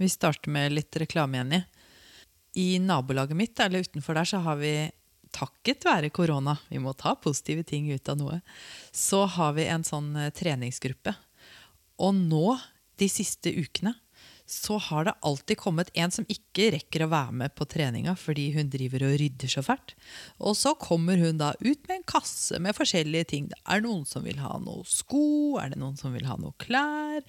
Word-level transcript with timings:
Vi 0.00 0.08
starter 0.08 0.48
med 0.50 0.72
litt 0.72 0.96
reklame, 0.96 1.36
Jenny. 1.36 1.60
I 2.56 2.78
nabolaget 2.80 3.36
mitt, 3.36 3.60
eller 3.60 3.84
utenfor 3.84 4.16
der, 4.16 4.24
så 4.24 4.38
har 4.40 4.56
vi 4.56 4.72
takket 5.30 5.84
være 5.84 6.08
korona, 6.08 6.56
vi 6.70 6.80
må 6.80 6.94
ta 6.96 7.12
positive 7.20 7.66
ting 7.68 7.90
ut 7.92 8.08
av 8.08 8.16
noe, 8.16 8.38
så 8.96 9.26
har 9.28 9.52
vi 9.58 9.68
en 9.68 9.84
sånn 9.84 10.08
eh, 10.16 10.32
treningsgruppe. 10.32 11.12
Og 12.00 12.16
nå, 12.16 12.56
de 12.96 13.10
siste 13.12 13.52
ukene, 13.52 13.92
så 14.48 14.80
har 14.88 15.04
det 15.04 15.14
alltid 15.20 15.60
kommet 15.60 15.92
en 15.94 16.10
som 16.10 16.24
ikke 16.32 16.72
rekker 16.78 17.04
å 17.04 17.12
være 17.12 17.36
med 17.44 17.54
på 17.54 17.68
treninga 17.70 18.16
fordi 18.18 18.48
hun 18.56 18.72
driver 18.72 19.04
og 19.06 19.14
rydder 19.20 19.52
så 19.52 19.62
fælt. 19.62 19.94
Og 20.40 20.56
så 20.58 20.72
kommer 20.80 21.20
hun 21.20 21.38
da 21.38 21.52
ut 21.60 21.84
med 21.84 22.00
en 22.00 22.08
kasse 22.16 22.58
med 22.58 22.74
forskjellige 22.74 23.30
ting. 23.36 23.52
Er 23.62 23.78
det 23.78 23.86
noen 23.86 24.08
som 24.08 24.24
vil 24.24 24.40
ha 24.42 24.56
noe 24.64 24.82
sko? 24.88 25.60
Er 25.60 25.70
det 25.70 25.78
noen 25.84 26.00
som 26.00 26.16
vil 26.16 26.26
ha 26.26 26.40
noe 26.40 26.56
klær? 26.58 27.20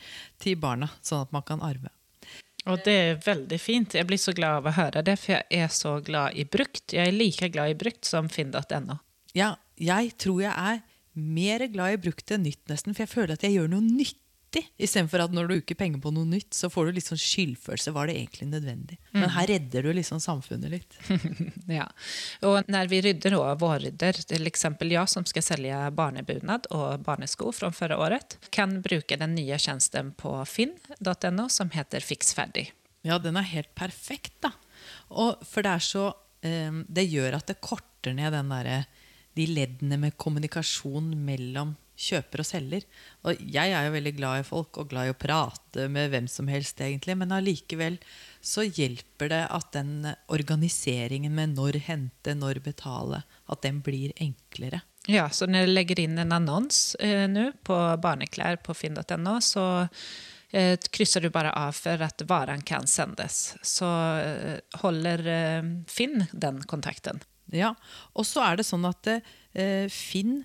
Til 0.41 0.55
barna, 0.63 0.89
sånn 1.03 1.27
at 1.27 1.35
man 1.35 1.45
kan 1.45 1.61
arve. 1.67 1.91
Og 2.69 2.83
det 2.85 2.93
er 2.93 3.21
veldig 3.23 3.57
fint. 3.61 3.95
Jeg 3.97 4.05
blir 4.09 4.19
så 4.21 4.33
glad 4.37 4.61
av 4.61 4.69
å 4.69 4.75
høre 4.75 5.01
det, 5.05 5.15
for 5.17 5.33
jeg 5.33 5.63
er 5.63 5.71
så 5.73 5.95
glad 6.05 6.37
i 6.37 6.45
brukt. 6.45 6.93
Jeg 6.93 7.09
er 7.09 7.15
like 7.15 7.49
glad 7.53 7.73
i 7.73 7.77
brukt 7.79 8.05
som 8.05 8.29
finn.no. 8.29 8.99
Ja, 9.37 9.55
jeg 9.81 10.13
tror 10.21 10.43
jeg 10.43 10.53
er 10.53 10.83
mer 11.17 11.65
glad 11.73 11.95
i 11.95 12.01
brukt 12.05 12.31
enn 12.31 12.45
nytt, 12.45 12.61
nesten, 12.69 12.93
for 12.93 13.05
jeg 13.05 13.13
føler 13.13 13.35
at 13.35 13.45
jeg 13.45 13.57
gjør 13.57 13.71
noe 13.73 13.85
nyttig. 14.51 14.71
Istedenfor 14.77 15.23
at 15.23 15.33
når 15.33 15.47
du 15.47 15.53
bruker 15.55 15.75
penger 15.75 16.01
på 16.01 16.11
noe 16.11 16.25
nytt, 16.25 16.53
så 16.53 16.69
får 16.69 16.85
du 16.85 16.91
litt 16.93 17.05
sånn 17.05 17.19
skyldfølelse. 17.19 17.91
Var 17.91 18.07
det 18.07 18.15
egentlig 18.15 18.47
nødvendig? 18.49 18.97
Men 19.11 19.29
her 19.29 19.47
redder 19.47 19.83
du 19.83 19.93
liksom 19.93 20.19
samfunnet 20.19 20.71
litt. 20.71 20.97
Ja. 21.71 21.85
Og 22.43 22.67
når 22.67 22.89
vi 22.91 22.99
rydder 23.01 23.35
og 23.37 23.61
vårrydder, 23.61 24.17
eksempel 24.49 24.91
jeg 24.91 25.07
som 25.07 25.23
skal 25.25 25.43
selge 25.45 25.77
barnebunad 25.95 26.67
og 26.75 27.03
barnesko 27.05 27.51
fra 27.55 27.69
forrige 27.71 28.01
året, 28.01 28.35
kan 28.51 28.81
bruke 28.83 29.15
den 29.17 29.35
nye 29.37 29.57
tjenesten 29.61 30.11
på 30.19 30.33
finn.no 30.49 31.47
som 31.49 31.71
heter 31.71 32.03
Fiksferdig. 32.03 32.71
Ja, 33.07 33.19
den 33.21 33.39
er 33.39 33.47
helt 33.47 33.71
perfekt, 33.77 34.33
da. 34.43 34.51
Og 35.15 35.39
for 35.47 35.63
det 35.63 35.77
er 35.77 35.85
så 35.85 36.03
eh, 36.43 36.73
Det 36.87 37.05
gjør 37.07 37.39
at 37.39 37.47
det 37.47 37.61
korter 37.63 38.17
ned 38.17 38.33
den 38.35 38.51
derre 38.51 38.83
de 39.37 39.47
leddene 39.47 39.95
med 40.01 40.17
kommunikasjon 40.19 41.13
mellom 41.23 41.75
kjøper 41.99 42.41
og 42.41 42.47
selger. 42.47 42.85
Og 43.27 43.41
jeg 43.41 43.73
er 43.75 43.85
jo 43.85 43.93
veldig 43.95 44.13
glad 44.17 44.41
i 44.41 44.47
folk 44.47 44.79
og 44.81 44.89
glad 44.91 45.09
i 45.09 45.13
å 45.13 45.17
prate 45.19 45.87
med 45.91 46.11
hvem 46.13 46.27
som 46.31 46.49
helst, 46.51 46.81
egentlig. 46.81 47.17
Men 47.19 47.33
allikevel 47.35 47.99
så 48.41 48.65
hjelper 48.65 49.31
det 49.33 49.43
at 49.53 49.71
den 49.75 50.09
organiseringen 50.33 51.35
med 51.37 51.55
når 51.57 51.81
hente, 51.87 52.35
når 52.37 52.61
betale, 52.65 53.23
at 53.51 53.63
den 53.65 53.81
blir 53.85 54.15
enklere. 54.21 54.81
Ja, 55.09 55.27
så 55.33 55.47
når 55.49 55.65
jeg 55.65 55.73
legger 55.75 56.03
inn 56.03 56.19
en 56.21 56.33
annons 56.35 56.95
eh, 57.01 57.25
nå 57.29 57.49
på 57.65 57.77
barneklær 58.01 58.59
på 58.61 58.75
finn.no, 58.77 59.39
så 59.41 59.65
eh, 60.53 60.77
krysser 60.93 61.25
du 61.25 61.31
bare 61.33 61.53
av 61.57 61.73
for 61.77 62.05
at 62.05 62.21
varen 62.29 62.61
kan 62.61 62.85
sendes. 62.89 63.55
Så 63.65 63.89
eh, 64.21 64.61
holder 64.83 65.25
eh, 65.25 65.71
Finn 65.89 66.27
den 66.31 66.61
kontakten. 66.69 67.23
Ja, 67.51 67.73
Og 68.15 68.23
så 68.29 68.45
er 68.45 68.59
det 68.59 68.67
sånn 68.67 68.85
at 68.87 69.09
eh, 69.09 69.89
Finn 69.91 70.43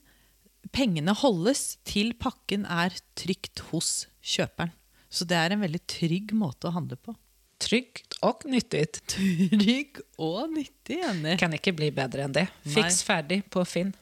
Pengene 0.75 1.13
holdes 1.15 1.77
til 1.87 2.15
pakken 2.19 2.65
er 2.67 2.95
trygt 3.19 3.61
hos 3.71 4.07
kjøperen. 4.25 4.73
Så 5.13 5.27
det 5.29 5.37
er 5.39 5.55
en 5.55 5.63
veldig 5.63 5.83
trygg 5.87 6.33
måte 6.35 6.67
å 6.67 6.75
handle 6.75 6.99
på. 6.99 7.15
Trygt 7.63 8.19
og 8.27 8.43
nyttig. 8.51 8.83
Trygg 9.63 10.01
og 10.19 10.51
nyttig, 10.53 10.99
Jenny. 11.05 11.37
Kan 11.41 11.55
ikke 11.57 11.73
bli 11.77 11.93
bedre 11.95 12.27
enn 12.27 12.35
det. 12.35 12.49
Fiks 12.67 13.01
ferdig 13.07 13.45
på 13.53 13.63
Finn. 13.69 13.95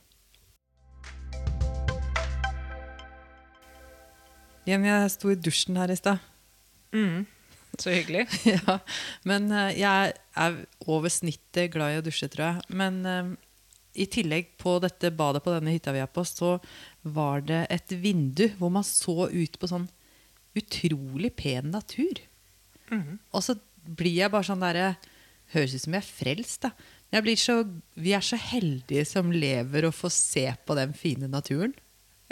Jenny, 4.64 4.88
jeg 4.88 5.12
sto 5.12 5.30
i 5.34 5.36
dusjen 5.36 5.76
her 5.76 5.92
i 5.92 5.98
stad. 6.00 6.22
Så 7.78 7.92
hyggelig. 7.92 8.24
ja, 8.54 8.78
men 9.28 9.50
eh, 9.52 9.74
jeg 9.82 10.14
er 10.14 10.60
over 10.86 11.12
snittet 11.12 11.72
glad 11.74 11.92
i 11.92 12.00
å 12.00 12.06
dusje, 12.06 12.30
tror 12.32 12.46
jeg. 12.46 12.68
Men 12.80 13.00
eh, 13.04 13.34
i 13.94 14.06
tillegg 14.10 14.56
på 14.58 14.76
dette 14.82 15.10
badet 15.14 15.42
på 15.44 15.52
denne 15.54 15.70
hytta 15.74 15.92
vi 15.94 16.02
er 16.02 16.10
på, 16.10 16.24
så 16.26 16.56
var 17.02 17.44
det 17.46 17.66
et 17.70 17.94
vindu 18.02 18.48
hvor 18.58 18.72
man 18.74 18.86
så 18.86 19.28
ut 19.30 19.58
på 19.60 19.70
sånn 19.70 19.86
utrolig 20.58 21.32
pen 21.38 21.70
natur. 21.74 22.20
Og 23.34 23.42
så 23.42 23.56
blir 23.84 24.20
jeg 24.24 24.32
bare 24.34 24.46
sånn 24.50 24.62
derre 24.64 24.94
Høres 25.52 25.74
ut 25.76 25.82
som 25.84 25.92
jeg 25.92 26.00
er 26.00 26.06
frelst, 26.08 26.62
da. 26.64 26.70
Jeg 27.12 27.22
blir 27.26 27.36
så, 27.38 27.54
vi 28.00 28.14
er 28.16 28.22
så 28.24 28.38
heldige 28.40 29.04
som 29.06 29.28
lever 29.30 29.84
og 29.86 29.92
får 29.94 30.12
se 30.16 30.44
på 30.66 30.74
den 30.78 30.94
fine 30.96 31.28
naturen. 31.30 31.74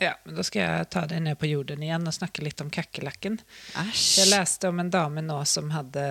Ja, 0.00 0.14
men 0.24 0.38
Da 0.38 0.42
skal 0.48 0.62
jeg 0.64 0.88
ta 0.90 1.02
deg 1.06 1.20
ned 1.22 1.36
på 1.38 1.50
jorden 1.50 1.84
igjen 1.84 2.08
og 2.08 2.16
snakke 2.16 2.42
litt 2.42 2.60
om 2.64 2.70
kakerlakken. 2.72 3.36
Jeg 3.76 4.30
leste 4.32 4.72
om 4.72 4.80
en 4.80 4.90
dame 4.90 5.22
nå 5.22 5.36
som 5.44 5.68
hadde 5.76 6.06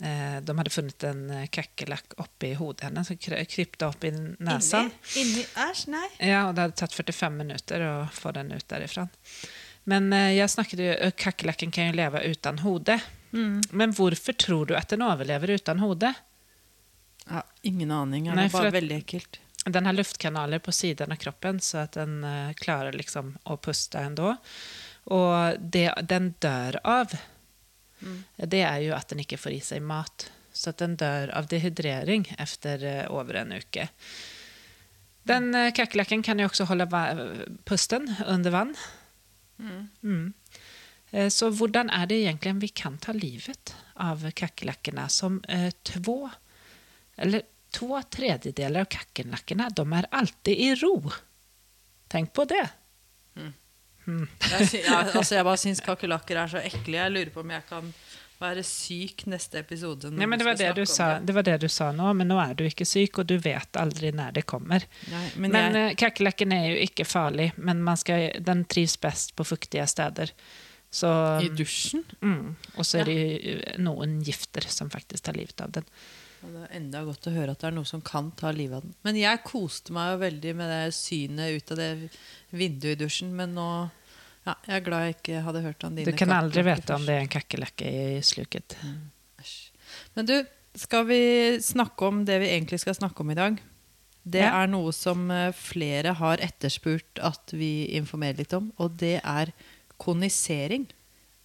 De 0.00 0.56
hadde 0.56 0.72
funnet 0.72 1.04
en 1.04 1.26
eh, 1.36 1.46
kakerlakk 1.52 2.14
oppi 2.22 2.54
hodet 2.56 2.86
hennes, 2.88 3.08
som 3.10 3.18
krypte 3.20 3.88
opp 3.88 4.04
i 4.08 4.12
nesen. 4.16 4.88
Inni 5.20 5.44
Æsj, 5.44 5.82
nei. 5.92 6.06
Ja, 6.24 6.46
og 6.48 6.54
det 6.56 6.64
hadde 6.64 6.78
tatt 6.80 6.96
45 6.96 7.36
minutter 7.36 7.84
å 7.84 7.92
få 8.14 8.32
den 8.36 8.54
ut 8.54 8.64
derifra. 8.72 9.04
Men 9.90 10.12
eh, 10.16 10.32
jeg 10.38 10.52
snakket 10.54 10.82
jo, 10.84 10.90
eh, 10.94 11.12
kakerlakken 11.16 11.74
kan 11.74 11.90
jo 11.90 11.98
leve 12.00 12.24
uten 12.32 12.62
hode. 12.64 13.00
Men 13.30 13.92
hvorfor 13.94 14.34
tror 14.34 14.66
du 14.66 14.74
at 14.74 14.90
den 14.90 15.04
overlever 15.06 15.52
uten 15.54 15.78
hode? 15.84 16.08
Ja, 17.28 17.44
ingen 17.62 17.90
aning. 17.90 18.24
Det 18.24 18.34
var 18.34 18.44
er 18.44 18.56
bare 18.56 18.74
veldig 18.80 18.96
ekkelt. 19.04 19.38
Den 19.64 19.86
har 19.86 19.92
luftkanaler 19.92 20.58
på 20.58 20.72
siden 20.72 21.12
av 21.12 21.16
kroppen 21.20 21.60
så 21.60 21.84
at 21.84 21.98
den 21.98 22.24
eh, 22.24 22.52
klarer 22.58 22.96
liksom 22.96 23.34
å 23.44 23.56
puste 23.60 24.00
ändå. 24.00 24.34
Og 25.12 25.60
det 25.60 25.92
den 26.08 26.32
dør 26.40 26.80
av, 26.84 27.12
det 28.36 28.62
er 28.64 28.80
jo 28.84 28.94
at 28.96 29.12
den 29.12 29.22
ikke 29.24 29.38
får 29.40 29.56
i 29.56 29.62
seg 29.64 29.82
mat. 29.84 30.28
Så 30.52 30.72
at 30.72 30.80
den 30.82 30.96
dør 30.98 31.30
av 31.36 31.46
dehydrering 31.50 32.26
etter 32.38 32.82
eh, 32.84 33.04
over 33.12 33.38
en 33.42 33.54
uke. 33.54 33.88
Den 35.28 35.54
eh, 35.54 35.70
kan 35.72 36.42
jo 36.42 36.48
også 36.48 36.66
holde 36.70 36.88
pusten 37.68 38.08
under 38.26 38.50
vann. 38.50 38.74
Mm. 40.02 40.32
Eh, 41.10 41.28
Så 41.28 41.50
hvordan 41.50 41.90
er 41.90 42.06
det 42.06 42.22
egentlig 42.24 42.54
vi 42.62 42.68
kan 42.68 42.98
ta 42.98 43.12
livet 43.12 43.74
av 43.94 44.24
kakerlakkene 44.32 45.08
som 45.08 45.42
eh, 45.48 45.70
två 45.82 46.30
eller 47.16 47.42
två 47.70 48.02
tredjedelar 48.02 48.80
av 48.80 48.84
kackerlackorna, 48.84 49.68
de 49.70 49.92
är 49.92 50.06
alltid 50.10 50.58
i 50.58 50.74
ro. 50.74 51.10
Tenk 52.08 52.32
på 52.32 52.44
det. 52.44 52.68
Jeg, 54.50 54.68
sy 54.70 54.80
ja, 54.84 55.02
altså 55.04 55.36
jeg 55.36 55.46
bare 55.46 55.60
syns 55.60 55.82
kakerlakker 55.84 56.40
er 56.40 56.50
så 56.50 56.62
ekle. 56.64 56.96
Jeg 56.98 57.14
lurer 57.14 57.30
på 57.34 57.44
om 57.44 57.52
jeg 57.54 57.66
kan 57.68 57.92
være 58.40 58.62
syk 58.64 59.26
neste 59.28 59.60
episode. 59.60 60.10
Nei, 60.16 60.26
men 60.26 60.40
det, 60.40 60.46
var 60.48 60.56
det, 60.56 60.70
du 60.78 60.86
sa, 60.88 61.10
det 61.20 61.34
var 61.36 61.44
det 61.44 61.58
du 61.60 61.68
sa 61.68 61.90
nå, 61.92 62.08
men 62.16 62.30
nå 62.30 62.38
er 62.40 62.54
du 62.56 62.64
ikke 62.64 62.86
syk, 62.88 63.20
og 63.20 63.28
du 63.28 63.36
vet 63.42 63.76
aldri 63.76 64.12
når 64.16 64.38
det 64.38 64.46
kommer. 64.48 64.86
Nei, 65.12 65.26
men 65.36 65.52
Men, 65.52 65.76
jeg, 65.76 65.90
eh, 65.90 65.98
kakerlakken 66.00 66.54
er 66.56 66.64
jo 66.70 66.80
ikke 66.86 67.04
farlig, 67.04 67.50
men 67.60 67.82
man 67.84 68.00
skal, 68.00 68.30
den 68.40 68.64
trives 68.64 68.96
best 69.00 69.36
på 69.36 69.44
fuktige 69.44 69.84
steder. 69.90 70.32
Så, 70.90 71.10
I 71.44 71.52
dusjen? 71.54 72.02
mm, 72.20 72.56
og 72.74 72.86
så 72.86 73.02
er 73.02 73.06
det 73.06 73.18
jo 73.20 73.58
noen 73.84 74.18
gifter 74.26 74.64
som 74.66 74.88
faktisk 74.90 75.28
tar 75.28 75.36
livet 75.38 75.60
av 75.62 75.76
den. 75.76 75.86
Det 76.40 76.62
er 76.64 76.76
enda 76.78 77.02
godt 77.04 77.26
å 77.28 77.32
høre 77.34 77.52
at 77.52 77.60
det 77.60 77.68
er 77.68 77.74
noe 77.76 77.88
som 77.88 78.00
kan 78.04 78.30
ta 78.38 78.50
livet 78.54 78.78
av 78.80 78.84
den. 78.86 78.94
Men 79.04 79.18
jeg 79.20 79.42
koste 79.44 79.92
meg 79.92 80.14
jo 80.14 80.20
veldig 80.22 80.52
med 80.56 80.70
det 80.72 80.94
synet 80.96 81.56
ut 81.58 81.72
av 81.74 81.80
det 81.82 81.90
vinduet 82.56 82.94
i 82.96 83.00
dusjen. 83.04 83.34
Men 83.36 83.52
nå 83.58 83.66
ja, 84.46 84.54
jeg 84.66 84.76
er 84.78 84.84
glad 84.86 85.04
jeg 85.04 85.16
ikke 85.18 85.42
hadde 85.44 85.62
hørt 85.66 85.84
om 85.84 85.98
dine 85.98 86.08
Du 86.08 86.16
kan 86.16 86.32
aldri 86.32 86.64
vite 86.64 86.96
om 86.96 87.04
det 87.04 87.16
er 87.18 87.26
en 87.26 87.32
kakerlakke 87.34 87.90
i 87.90 88.22
sluket. 88.24 88.76
Mm. 88.80 89.02
Men 90.16 90.28
du, 90.30 90.36
skal 90.80 91.04
vi 91.10 91.20
snakke 91.62 92.08
om 92.08 92.22
det 92.24 92.38
vi 92.40 92.48
egentlig 92.54 92.80
skal 92.80 92.96
snakke 92.96 93.20
om 93.24 93.34
i 93.34 93.38
dag? 93.38 93.60
Det 94.22 94.40
Ja. 94.44 94.62
er 94.62 94.68
noe 94.68 94.92
som 94.92 95.30
eh, 95.32 95.52
flere 95.56 96.12
har 96.18 96.40
etterspurt 96.44 97.20
at 97.24 97.52
vi 97.56 97.88
informerer 97.96 98.36
litt 98.42 98.52
om, 98.56 98.72
og 98.78 98.96
det 99.00 99.18
er 99.24 99.52
konisering. 100.00 100.86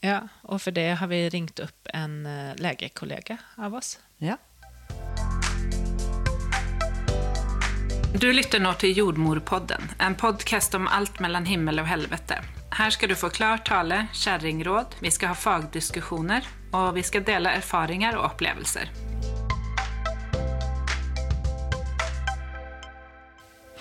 Ja, 0.03 0.27
og 0.43 0.59
for 0.61 0.75
det 0.75 0.97
har 0.99 1.07
vi 1.11 1.21
ringt 1.33 1.59
opp 1.63 1.89
en 1.95 2.25
eh, 2.29 2.53
legekollega 2.61 3.39
av 3.57 3.73
oss. 3.79 3.97
Ja. 4.23 4.37
Du 8.15 8.29
lytter 8.31 8.61
nå 8.63 8.69
til 8.79 8.93
Jordmorpodden, 8.95 9.89
en 9.99 10.13
podkast 10.15 10.75
om 10.77 10.85
alt 10.87 11.17
mellom 11.19 11.43
himmel 11.49 11.81
og 11.81 11.87
helvete. 11.89 12.37
Her 12.77 12.93
skal 12.95 13.11
du 13.11 13.15
få 13.19 13.27
klar 13.27 13.59
tale, 13.67 14.05
kjerringråd, 14.15 14.95
vi 15.03 15.11
skal 15.11 15.33
ha 15.33 15.35
fagdiskusjoner, 15.35 16.47
og 16.71 16.93
vi 16.95 17.03
skal 17.03 17.25
dele 17.27 17.51
erfaringer 17.59 18.15
og 18.15 18.29
opplevelser. 18.29 18.87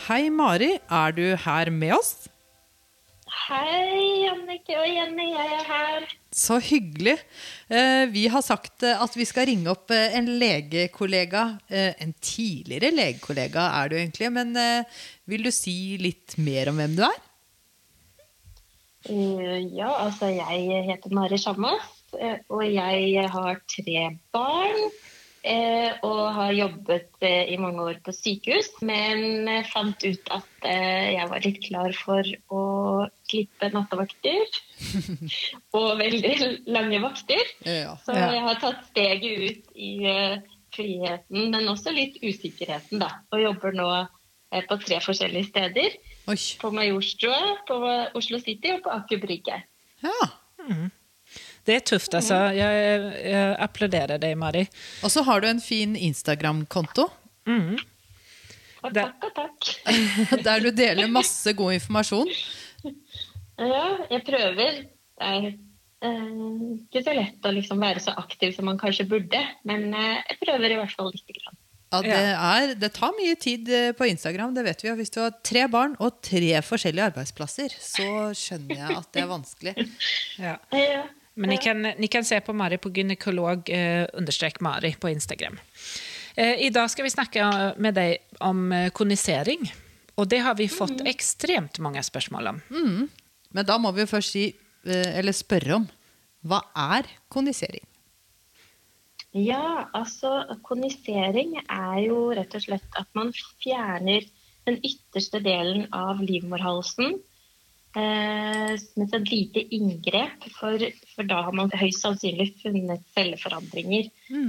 Hei, 0.08 0.24
Mari. 0.34 0.80
Er 0.90 1.14
du 1.14 1.28
her 1.46 1.70
med 1.70 1.94
oss? 2.00 2.26
Hei, 3.44 4.24
Annike 4.30 4.76
og 4.80 4.86
Jenny. 4.88 5.26
Jeg 5.34 5.50
er 5.58 5.66
her. 5.68 6.04
Så 6.34 6.56
hyggelig. 6.64 7.16
Eh, 7.68 8.06
Vi 8.14 8.22
har 8.32 8.42
sagt 8.44 8.82
eh, 8.86 8.96
at 9.04 9.16
vi 9.18 9.26
skal 9.28 9.48
ringe 9.50 9.68
opp 9.72 9.92
eh, 9.92 10.14
en 10.16 10.30
legekollega. 10.40 11.42
En 11.68 12.14
tidligere 12.24 12.92
legekollega 12.94 13.66
er 13.82 13.92
du 13.92 13.96
egentlig, 13.98 14.30
men 14.32 14.56
vil 15.28 15.44
du 15.44 15.50
si 15.54 15.96
litt 16.00 16.38
mer 16.40 16.72
om 16.72 16.80
hvem 16.80 16.96
du 16.96 17.04
er? 17.06 17.20
Ja, 19.04 19.90
altså 20.06 20.30
jeg 20.32 20.84
heter 20.88 21.12
Mari 21.12 21.36
Sjamme. 21.36 21.74
eh, 22.16 22.38
og 22.48 22.64
jeg 22.64 23.28
har 23.28 23.60
tre 23.68 24.06
barn. 24.32 24.86
Eh, 25.44 25.92
Og 26.06 26.22
har 26.36 26.54
jobbet 26.56 27.24
eh, 27.24 27.52
i 27.52 27.58
mange 27.60 27.84
år 27.84 28.00
på 28.04 28.14
sykehus, 28.14 28.70
men 28.86 29.48
eh, 29.50 29.66
fant 29.68 30.00
ut 30.04 30.32
at 30.34 30.66
eh, 30.68 31.14
jeg 31.14 31.28
var 31.30 31.44
litt 31.44 31.60
klar 31.66 31.94
for 31.98 32.30
å 32.48 32.64
slippe 33.28 33.70
nattevakter. 33.74 34.58
Og 35.78 35.88
veldig 36.00 36.34
lange 36.72 37.00
vakter. 37.04 37.54
Ja. 37.68 37.94
Så 38.04 38.16
jeg 38.16 38.42
har 38.46 38.60
tatt 38.62 38.82
steget 38.90 39.44
ut 39.44 39.78
i 39.78 39.92
eh, 40.10 40.42
friheten, 40.74 41.50
men 41.54 41.70
også 41.70 41.94
litt 41.94 42.18
usikkerheten, 42.24 43.02
da. 43.02 43.12
Og 43.34 43.44
jobber 43.44 43.76
nå 43.76 43.88
eh, 44.00 44.64
på 44.64 44.80
tre 44.82 45.00
forskjellige 45.04 45.52
steder. 45.52 46.00
Oi. 46.32 46.40
På 46.60 46.72
Majorstua, 46.74 47.40
på 47.68 47.80
Oslo 48.18 48.40
City 48.42 48.74
og 48.74 48.84
på 48.86 48.96
Aker 48.96 49.22
Brygge. 49.22 49.62
Ja. 50.04 50.20
Det 51.64 51.78
er 51.78 51.84
tufft 51.88 52.14
altså. 52.14 52.38
Jeg, 52.52 53.12
jeg 53.24 53.56
applauderer 53.64 54.20
deg, 54.20 54.36
Mari. 54.36 54.66
Og 55.02 55.12
så 55.12 55.22
har 55.24 55.40
du 55.40 55.48
en 55.48 55.62
fin 55.64 55.96
Instagram-konto 55.96 57.08
Mm. 57.48 57.76
Takk 58.84 59.24
og 59.24 59.36
takk. 59.36 59.68
der 60.46 60.64
du 60.64 60.70
deler 60.76 61.10
masse 61.12 61.52
god 61.56 61.76
informasjon. 61.78 62.30
Ja, 63.60 63.84
jeg 64.10 64.24
prøver. 64.26 64.80
Det 65.14 65.28
er 65.30 65.44
eh, 65.48 66.62
ikke 66.82 67.04
så 67.06 67.14
lett 67.16 67.46
å 67.46 67.52
liksom 67.54 67.80
være 67.80 68.02
så 68.02 68.16
aktiv 68.20 68.52
som 68.56 68.68
man 68.68 68.80
kanskje 68.80 69.06
burde, 69.08 69.40
men 69.68 69.92
eh, 69.94 70.24
jeg 70.32 70.40
prøver 70.42 70.74
i 70.74 70.80
hvert 70.80 70.96
fall 70.96 71.12
lite 71.14 71.36
grann. 71.38 71.60
Ja, 71.94 72.00
det, 72.02 72.14
er, 72.34 72.72
det 72.74 72.90
tar 72.96 73.12
mye 73.14 73.36
tid 73.38 73.68
eh, 73.70 73.92
på 73.94 74.08
Instagram, 74.10 74.56
det 74.56 74.64
vet 74.66 74.82
vi. 74.82 74.90
Og 74.90 74.98
hvis 74.98 75.14
du 75.14 75.20
har 75.22 75.36
tre 75.46 75.68
barn 75.70 75.94
og 76.02 76.18
tre 76.26 76.58
forskjellige 76.66 77.12
arbeidsplasser, 77.12 77.76
så 77.78 78.32
skjønner 78.36 78.80
jeg 78.82 78.96
at 78.98 79.12
det 79.14 79.22
er 79.22 79.30
vanskelig. 79.30 79.76
Ja. 80.42 80.56
Men 81.34 81.50
ni 81.50 81.58
kan, 81.58 81.82
ni 81.82 82.08
kan 82.08 82.24
se 82.24 82.38
på 82.40 82.54
Mari 82.54 82.78
på 82.78 82.92
gynekolog 82.94 83.70
eh, 83.70 84.04
understrek 84.14 84.60
Mari 84.62 84.94
på 85.00 85.10
Instagram. 85.10 85.58
I 86.34 86.70
dag 86.74 86.90
skal 86.90 87.06
vi 87.06 87.10
snakke 87.14 87.46
med 87.78 87.94
deg 87.94 88.40
om 88.42 88.72
eh, 88.74 88.88
konisering. 88.90 89.68
Og 90.18 90.28
det 90.30 90.40
har 90.46 90.54
vi 90.58 90.70
fått 90.70 91.02
ekstremt 91.06 91.80
mange 91.82 92.02
spørsmål 92.02 92.52
om. 92.52 92.60
Men 93.54 93.66
da 93.66 93.78
må 93.78 93.92
vi 93.94 94.04
jo 94.04 94.10
først 94.10 94.34
si, 94.34 94.44
eh, 94.86 95.18
eller 95.18 95.34
spørre 95.34 95.80
om, 95.80 95.88
hva 96.44 96.60
er 96.74 97.08
konisering? 97.32 97.84
Ja, 99.34 99.88
altså 99.94 100.44
konisering 100.62 101.56
er 101.64 101.98
jo 102.04 102.28
rett 102.36 102.54
og 102.54 102.66
slett 102.66 102.98
at 102.98 103.08
man 103.18 103.32
fjerner 103.62 104.26
den 104.68 104.78
ytterste 104.86 105.40
delen 105.42 105.88
av 105.92 106.22
livmorhalsen 106.22 107.16
eh, 107.16 107.22
som 107.94 109.04
et 109.04 109.28
lite 109.30 109.62
inngrep, 109.76 110.48
for, 110.56 110.82
for 111.14 111.28
da 111.30 111.44
har 111.46 111.54
man 111.54 111.70
høyst 111.78 112.02
sannsynlig 112.02 112.48
funnet 112.62 113.04
celleforandringer 113.14 114.08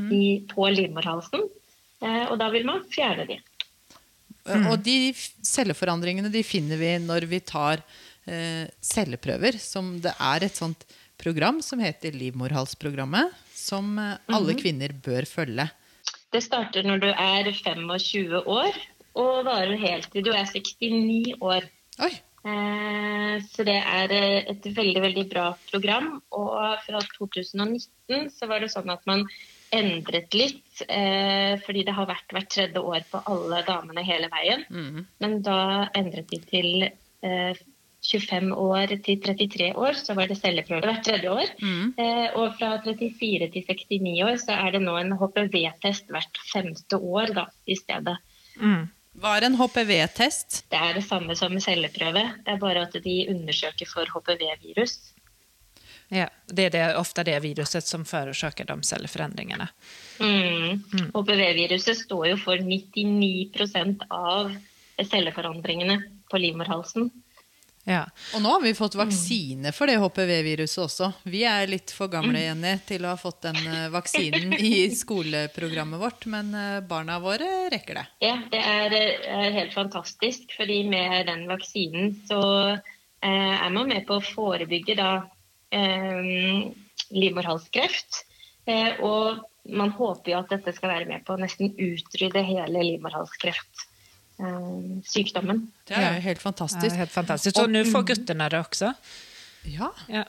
i, 0.09 0.23
på 0.49 0.69
livmorhalsen, 0.73 1.45
eh, 2.01 2.23
og 2.25 2.39
da 2.41 2.49
vil 2.53 2.65
man 2.65 2.81
fjerne 2.89 3.27
de. 3.29 3.37
Mm. 4.45 4.67
Og 4.69 4.81
de 4.85 5.13
celleforandringene 5.45 6.29
de 6.33 6.43
finner 6.45 6.77
vi 6.77 6.91
når 7.01 7.25
vi 7.29 7.39
tar 7.41 7.81
eh, 8.29 8.65
celleprøver. 8.81 9.57
Som 9.61 9.95
det 10.03 10.13
er 10.21 10.45
et 10.45 10.57
sånt 10.57 10.85
program 11.21 11.61
som 11.65 11.81
heter 11.81 12.15
Livmorhalsprogrammet, 12.17 13.33
som 13.55 13.97
eh, 14.01 14.17
alle 14.35 14.57
kvinner 14.59 14.93
bør 15.05 15.25
følge. 15.29 15.69
Det 16.33 16.43
starter 16.43 16.85
når 16.85 17.01
du 17.01 17.09
er 17.09 17.49
25 17.49 18.41
år 18.41 18.77
og 19.15 19.45
varer 19.47 19.77
helt 19.79 20.09
til 20.11 20.25
du 20.27 20.33
er 20.35 20.45
69 20.49 21.37
år. 21.39 21.69
Oi! 22.03 22.13
Eh, 22.45 23.41
Så 23.51 23.65
det 23.67 23.75
er 23.81 24.13
eh, 24.13 24.45
et 24.53 24.69
veldig, 24.77 25.01
veldig 25.03 25.25
bra 25.31 25.49
program. 25.71 26.09
Og 26.35 26.79
fra 26.85 27.03
2019 27.17 28.31
så 28.33 28.49
var 28.49 28.63
det 28.63 28.71
sånn 28.73 28.91
at 28.93 29.05
man 29.09 29.25
endret 29.75 30.35
litt, 30.37 30.83
eh, 30.87 31.57
fordi 31.65 31.83
det 31.87 31.95
har 31.97 32.07
vært 32.07 32.35
hvert 32.35 32.51
tredje 32.53 32.79
år 32.81 33.05
på 33.11 33.23
alle 33.31 33.63
damene 33.67 34.05
hele 34.05 34.29
veien. 34.31 34.65
Men 35.19 35.39
da 35.43 35.89
endret 35.97 36.29
de 36.31 36.39
til 36.45 36.85
eh, 36.85 37.63
25 38.05 38.51
år 38.53 38.93
til 39.01 39.17
33 39.23 39.71
år, 39.73 39.97
så 39.97 40.13
var 40.13 40.29
det 40.29 40.37
celleprøve 40.37 40.85
hvert 40.85 41.03
tredje 41.07 41.31
år. 41.33 41.49
Mm. 41.57 41.95
og 42.37 42.53
fra 42.59 42.75
34 42.85 43.47
til 43.49 43.65
69 43.65 44.21
år 44.27 44.37
så 44.37 44.59
er 44.61 44.75
det 44.75 44.83
nå 44.83 44.93
en 44.99 45.15
HPV-test 45.17 46.13
hvert 46.13 46.37
femte 46.51 46.99
år 47.01 47.33
da, 47.33 47.47
i 47.65 47.73
stedet. 47.79 48.19
Mm. 48.61 48.85
Hva 49.21 49.37
er 49.37 49.47
en 49.47 49.57
HPV-test? 49.59 50.65
Det 50.71 50.79
er 50.79 50.97
det 50.97 51.05
samme 51.07 51.35
som 51.39 51.53
med 51.55 51.63
celleprøve, 51.63 52.23
det 52.43 52.55
er 52.55 52.61
bare 52.61 52.83
at 52.87 52.97
de 53.03 53.15
undersøker 53.31 53.87
for 53.87 54.09
HPV-virus. 54.11 54.97
Ja, 56.13 56.27
det 56.51 56.67
er 56.67 56.73
det, 56.73 56.83
ofte 56.99 57.23
det 57.25 57.37
viruset 57.41 57.87
som 57.87 58.03
forårsaker 58.05 58.67
de 58.69 58.75
celleforandringene. 58.85 59.67
Mm. 60.19 60.83
HPV-viruset 61.15 62.03
står 62.03 62.27
jo 62.33 62.37
for 62.43 62.61
99% 62.61 64.05
av 64.13 64.53
celleforandringene 65.01 65.97
på 66.29 66.41
livmorhalsen. 66.41 67.09
Ja. 67.85 68.01
Og 68.33 68.41
nå 68.41 68.49
har 68.49 68.63
vi 68.63 68.73
fått 68.73 68.97
vaksine 68.97 69.69
for 69.75 69.89
det 69.89 69.99
HPV-viruset 70.01 70.81
også. 70.81 71.11
Vi 71.29 71.43
er 71.45 71.69
litt 71.69 71.93
for 71.93 72.09
gamle 72.09 72.41
Jenny, 72.41 72.73
til 72.87 73.05
å 73.05 73.11
ha 73.13 73.19
fått 73.19 73.43
den 73.45 73.59
eh, 73.61 73.85
vaksinen 73.93 74.55
i 74.57 74.87
skoleprogrammet 74.89 76.01
vårt, 76.01 76.25
men 76.33 76.49
eh, 76.57 76.79
barna 76.89 77.19
våre 77.21 77.69
rekker 77.73 78.01
det. 78.01 78.05
Ja, 78.25 78.39
det 78.49 78.61
er, 78.61 78.97
er 79.29 79.57
helt 79.59 79.77
fantastisk, 79.77 80.49
fordi 80.57 80.81
med 80.89 81.29
den 81.29 81.45
vaksinen 81.51 82.15
så 82.25 82.41
eh, 82.73 83.53
er 83.53 83.69
man 83.69 83.91
med 83.93 84.07
på 84.09 84.17
å 84.17 84.27
forebygge 84.33 84.97
da 84.97 85.11
eh, 85.69 86.73
livmorhalskreft. 87.13 88.23
Eh, 88.65 88.97
og 89.05 89.45
man 89.77 89.93
håper 89.93 90.33
jo 90.33 90.41
at 90.41 90.57
dette 90.57 90.73
skal 90.73 90.95
være 90.95 91.09
med 91.09 91.25
på 91.25 91.35
å 91.35 91.41
nesten 91.41 91.73
utrydde 91.77 92.41
hele 92.49 92.81
livmorhalskreftsykdommen. 94.39 95.71
Det 95.87 95.97
er 95.97 96.15
jo 96.15 96.21
helt 96.21 96.37
Ja, 96.37 96.41
fantastisk. 96.41 96.95
helt 96.95 97.11
fantastiskt. 97.11 97.59
Och 97.59 97.69
nu 97.69 97.85
får 97.85 98.03
guttene 98.03 98.49
det 98.49 98.59
også. 98.59 98.93
Ja, 99.63 99.93
Ja. 100.07 100.23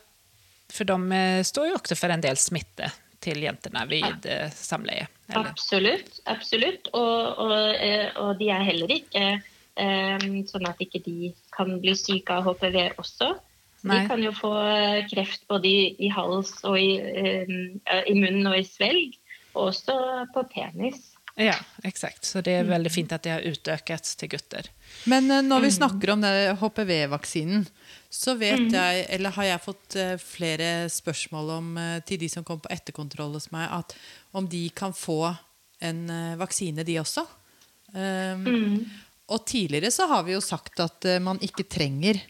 For 0.69 0.85
de 0.85 1.12
eh, 1.12 1.43
står 1.43 1.67
jo 1.69 1.75
også 1.75 1.94
for 1.94 2.08
en 2.11 2.20
del 2.20 2.37
smitte 2.37 2.91
til 3.20 3.38
jentene 3.38 3.87
vid 3.88 4.25
ja. 4.26 4.49
samleie. 4.50 5.06
Eller? 5.29 5.50
Absolutt. 5.50 6.20
absolutt. 6.25 6.88
Og, 6.93 7.38
og, 7.38 7.75
eh, 7.75 8.11
og 8.17 8.38
de 8.38 8.49
er 8.50 8.64
heller 8.67 8.91
ikke 8.91 9.43
eh, 9.76 10.26
sånn 10.50 10.67
at 10.67 10.81
ikke 10.82 11.03
de 11.05 11.32
kan 11.55 11.81
bli 11.81 11.94
syke 11.94 12.35
av 12.35 12.49
HPV 12.49 12.99
også. 12.99 13.37
Nei. 13.87 14.00
De 14.03 14.08
kan 14.08 14.23
jo 14.23 14.32
få 14.35 14.53
eh, 14.58 15.06
kreft 15.06 15.47
både 15.47 15.69
i, 15.69 15.94
i 16.03 16.11
hals 16.11 16.64
og 16.64 16.81
i, 16.81 16.99
eh, 16.99 17.47
i 18.11 18.14
munnen 18.19 18.47
og 18.50 18.58
i 18.58 18.67
svelg, 18.67 19.14
og 19.55 19.70
også 19.70 20.26
på 20.35 20.43
penis. 20.51 21.16
Ja, 21.36 21.55
exakt. 21.84 22.24
Så 22.24 22.40
det 22.40 22.55
er 22.56 22.69
veldig 22.69 22.90
fint 22.93 23.10
at 23.12 23.26
det 23.26 23.34
har 23.34 23.44
utökats 23.44 24.14
til 24.16 24.31
gutter. 24.32 24.70
Men 25.05 25.28
eh, 25.31 25.43
når 25.44 25.66
vi 25.66 25.72
snakker 25.74 26.14
om 26.14 26.22
HPV-vaksinen, 26.62 27.66
så 28.08 28.38
vet 28.40 28.72
jeg, 28.72 29.02
eller 29.12 29.34
har 29.36 29.48
jeg 29.50 29.64
fått 29.66 29.96
eh, 30.00 30.14
flere 30.22 30.70
spørsmål 30.93 31.50
om, 31.58 31.69
eh, 31.82 31.98
til 32.08 32.22
de 32.22 32.31
som 32.32 32.46
kom 32.46 32.62
på 32.64 32.72
etterkontroll 32.72 33.36
hos 33.36 33.50
meg, 33.52 33.69
at 33.69 33.93
om 34.32 34.48
de 34.48 34.62
kan 34.72 34.96
få 34.96 35.34
en 35.84 36.06
vaksine, 36.40 36.86
de 36.88 36.94
også. 37.02 37.26
Um, 37.93 38.86
Og 39.28 39.44
tidligere 39.44 39.90
så 39.93 40.06
har 40.08 40.24
vi 40.24 40.32
jo 40.32 40.40
sagt 40.40 40.81
at 40.81 41.05
man 41.20 41.36
ikke 41.44 41.66
trenger 41.69 42.22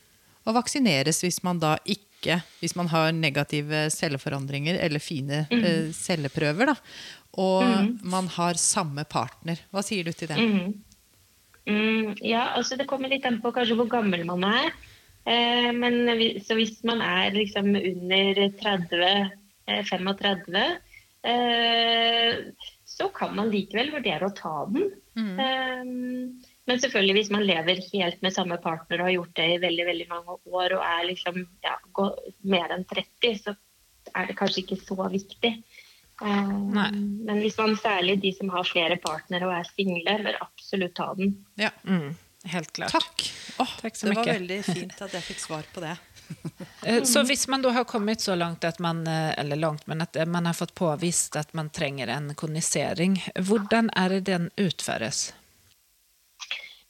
å 0.46 0.54
vaksineres 0.56 1.22
hvis 1.22 1.38
man 1.46 1.60
da 1.62 1.76
ikke 1.84 2.40
hvis 2.60 2.74
man 2.74 2.88
har 2.90 3.12
negative 3.14 3.86
celleforandringer 3.92 4.78
eller 4.82 5.02
fine 5.02 5.44
eh, 5.52 5.92
celleprøver. 5.94 6.72
Da, 6.72 6.76
og 7.36 7.62
man 8.02 8.26
har 8.36 8.54
samme 8.60 9.04
partner. 9.04 9.60
Hva 9.72 9.82
sier 9.84 10.04
du 10.04 10.12
til 10.12 10.28
det? 10.32 10.38
Mm, 11.66 12.14
ja, 12.22 12.52
altså 12.56 12.76
det 12.78 12.86
kommer 12.86 13.10
litt 13.10 13.26
an 13.26 13.40
på 13.42 13.50
kanskje 13.54 13.76
hvor 13.78 13.88
gammel 13.90 14.22
man 14.28 14.44
er. 14.46 14.70
Eh, 15.26 15.72
men 15.74 16.06
vi- 16.18 16.38
så 16.40 16.54
hvis 16.54 16.82
man 16.86 17.00
er 17.02 17.30
liksom 17.34 17.72
under 17.74 18.48
30, 18.60 19.30
eh, 19.66 19.82
35, 19.82 20.78
eh, 21.24 22.36
så 22.86 23.08
kan 23.12 23.34
man 23.36 23.50
likevel 23.50 23.90
vurdere 23.96 24.28
å 24.30 24.34
ta 24.36 24.64
den. 24.70 24.92
Eh, 25.40 25.84
men 26.66 26.78
selvfølgelig 26.82 27.14
hvis 27.18 27.30
man 27.34 27.42
lever 27.46 27.80
helt 27.92 28.22
med 28.22 28.32
samme 28.34 28.58
partner 28.62 29.00
og 29.00 29.06
har 29.08 29.16
gjort 29.16 29.34
det 29.34 29.48
i 29.54 29.58
veldig 29.66 29.86
veldig 29.86 30.08
mange 30.08 30.38
år 30.46 30.76
og 30.76 30.82
er 30.84 31.06
liksom 31.10 31.46
ja, 31.64 31.76
mer 32.44 32.68
enn 32.74 32.84
30, 32.84 33.38
så 33.42 33.56
er 34.14 34.26
det 34.26 34.36
kanskje 34.38 34.62
ikke 34.64 34.78
så 34.86 34.96
viktig. 35.10 35.52
Eh, 36.22 36.48
Nei. 36.48 36.90
men 37.28 37.40
hvis 37.44 37.58
man 37.60 37.76
særlig 37.76 38.20
de 38.22 38.32
som 38.32 38.48
har 38.54 38.64
flere 38.64 38.96
partnere 39.02 39.48
og 39.48 39.52
er 39.58 39.68
single, 39.68 40.18
bør 40.24 40.38
absolutt 40.40 40.94
ta 40.96 41.10
den. 41.18 41.34
Ja. 41.60 41.70
Mm, 41.84 42.14
helt 42.52 42.72
klart. 42.72 42.94
Takk. 42.96 43.26
Oh, 43.60 43.72
Takk 43.82 43.96
så 43.96 44.08
det 44.08 44.16
var 44.16 44.30
veldig 44.32 44.60
fint 44.64 45.02
at 45.04 45.16
jeg 45.18 45.26
fikk 45.32 45.42
svar 45.48 45.72
på 45.74 45.84
det. 45.84 45.96
Eh, 46.86 47.02
Så 47.06 47.22
hvis 47.22 47.44
man 47.48 47.62
da 47.62 47.70
har 47.70 47.84
kommet 47.86 48.20
så 48.20 48.34
langt 48.34 48.64
at 48.64 48.80
man, 48.82 49.06
eh, 49.06 49.38
eller 49.38 49.56
langt, 49.56 49.86
men 49.86 50.00
att 50.02 50.16
eh, 50.16 50.26
man 50.26 50.46
har 50.46 50.54
fått 50.54 50.74
påvist 50.74 51.36
at 51.36 51.52
man 51.54 51.70
trenger 51.70 52.08
en 52.10 52.34
konisering, 52.34 53.14
hvordan 53.38 53.90
er 53.94 54.08
det 54.08 54.20
den 54.26 54.50
utføres? 54.56 55.32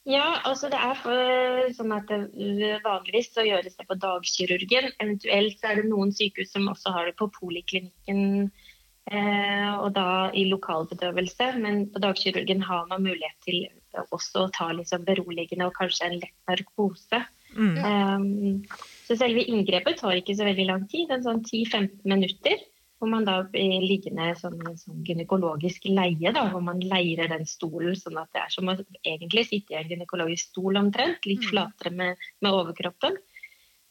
Ja, 0.09 0.39
altså 0.43 0.69
det 0.69 0.79
er 0.81 0.95
for, 0.97 1.69
sånn 1.77 1.93
at 1.93 2.07
det, 2.09 2.71
vanligvis 2.85 3.29
så 3.33 3.45
gjøres 3.45 3.77
det 3.77 3.85
på 3.89 3.97
dagkirurgen. 4.01 4.91
Eventuelt 5.03 5.59
så 5.59 5.71
er 5.71 5.81
det 5.81 5.89
noen 5.89 6.13
sykehus 6.15 6.53
som 6.53 6.69
også 6.71 6.93
har 6.95 7.09
det 7.09 7.17
på 7.19 7.29
poliklinikken 7.37 8.23
eh, 8.47 8.66
og 9.07 9.89
da 9.95 10.29
i 10.35 10.43
lokalbedøvelse. 10.51 11.53
Men 11.63 11.85
på 11.93 12.01
dagkirurgen 12.03 12.61
har 12.67 12.87
man 12.89 13.05
mulighet 13.05 13.37
til 13.45 13.67
også 14.11 14.45
å 14.45 14.53
ta 14.53 14.69
liksom 14.75 15.05
beroligende 15.07 15.67
og 15.67 15.75
kanskje 15.77 16.09
en 16.09 16.17
lett 16.21 16.49
narkose. 16.49 17.21
Mm. 17.57 17.77
Um, 17.81 18.87
så 19.07 19.17
selve 19.17 19.45
inngrepet 19.47 20.01
tar 20.01 20.17
ikke 20.19 20.35
så 20.37 20.47
veldig 20.47 20.65
lang 20.69 20.83
tid, 20.91 21.11
en 21.11 21.23
sånn 21.25 21.43
10-15 21.45 22.03
minutter. 22.09 22.59
Hvor 22.97 23.11
man 23.11 23.27
da 23.27 23.43
blir 23.45 23.83
liggende 23.83 24.31
som 24.39 24.55
en 24.57 24.77
sånn 24.79 25.03
gynekologisk 25.05 25.83
leie, 25.85 26.31
da, 26.33 26.47
hvor 26.49 26.63
man 26.65 26.79
leirer 26.81 27.29
den 27.29 27.45
stolen 27.45 27.93
sånn 27.93 28.17
at 28.17 28.31
det 28.33 28.41
er 28.41 28.53
som 28.55 28.71
å 28.71 28.73
egentlig 29.05 29.43
sitte 29.51 29.75
i 29.75 29.77
en 29.77 29.91
gynekologisk 29.91 30.49
stol 30.49 30.79
omtrent, 30.81 31.27
litt 31.29 31.45
Mm. 31.45 31.49
flatere 31.51 31.93
med, 31.93 32.23
med 32.41 32.57
overkroppen. 32.57 33.19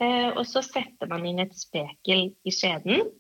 Eh, 0.03 0.31
og 0.35 0.43
så 0.45 0.61
setter 0.61 1.07
man 1.09 1.25
inn 1.25 1.39
et 1.39 1.55
spekel 1.55 2.35
i 2.43 2.51
skjeden, 2.51 3.07
eh, 3.07 3.13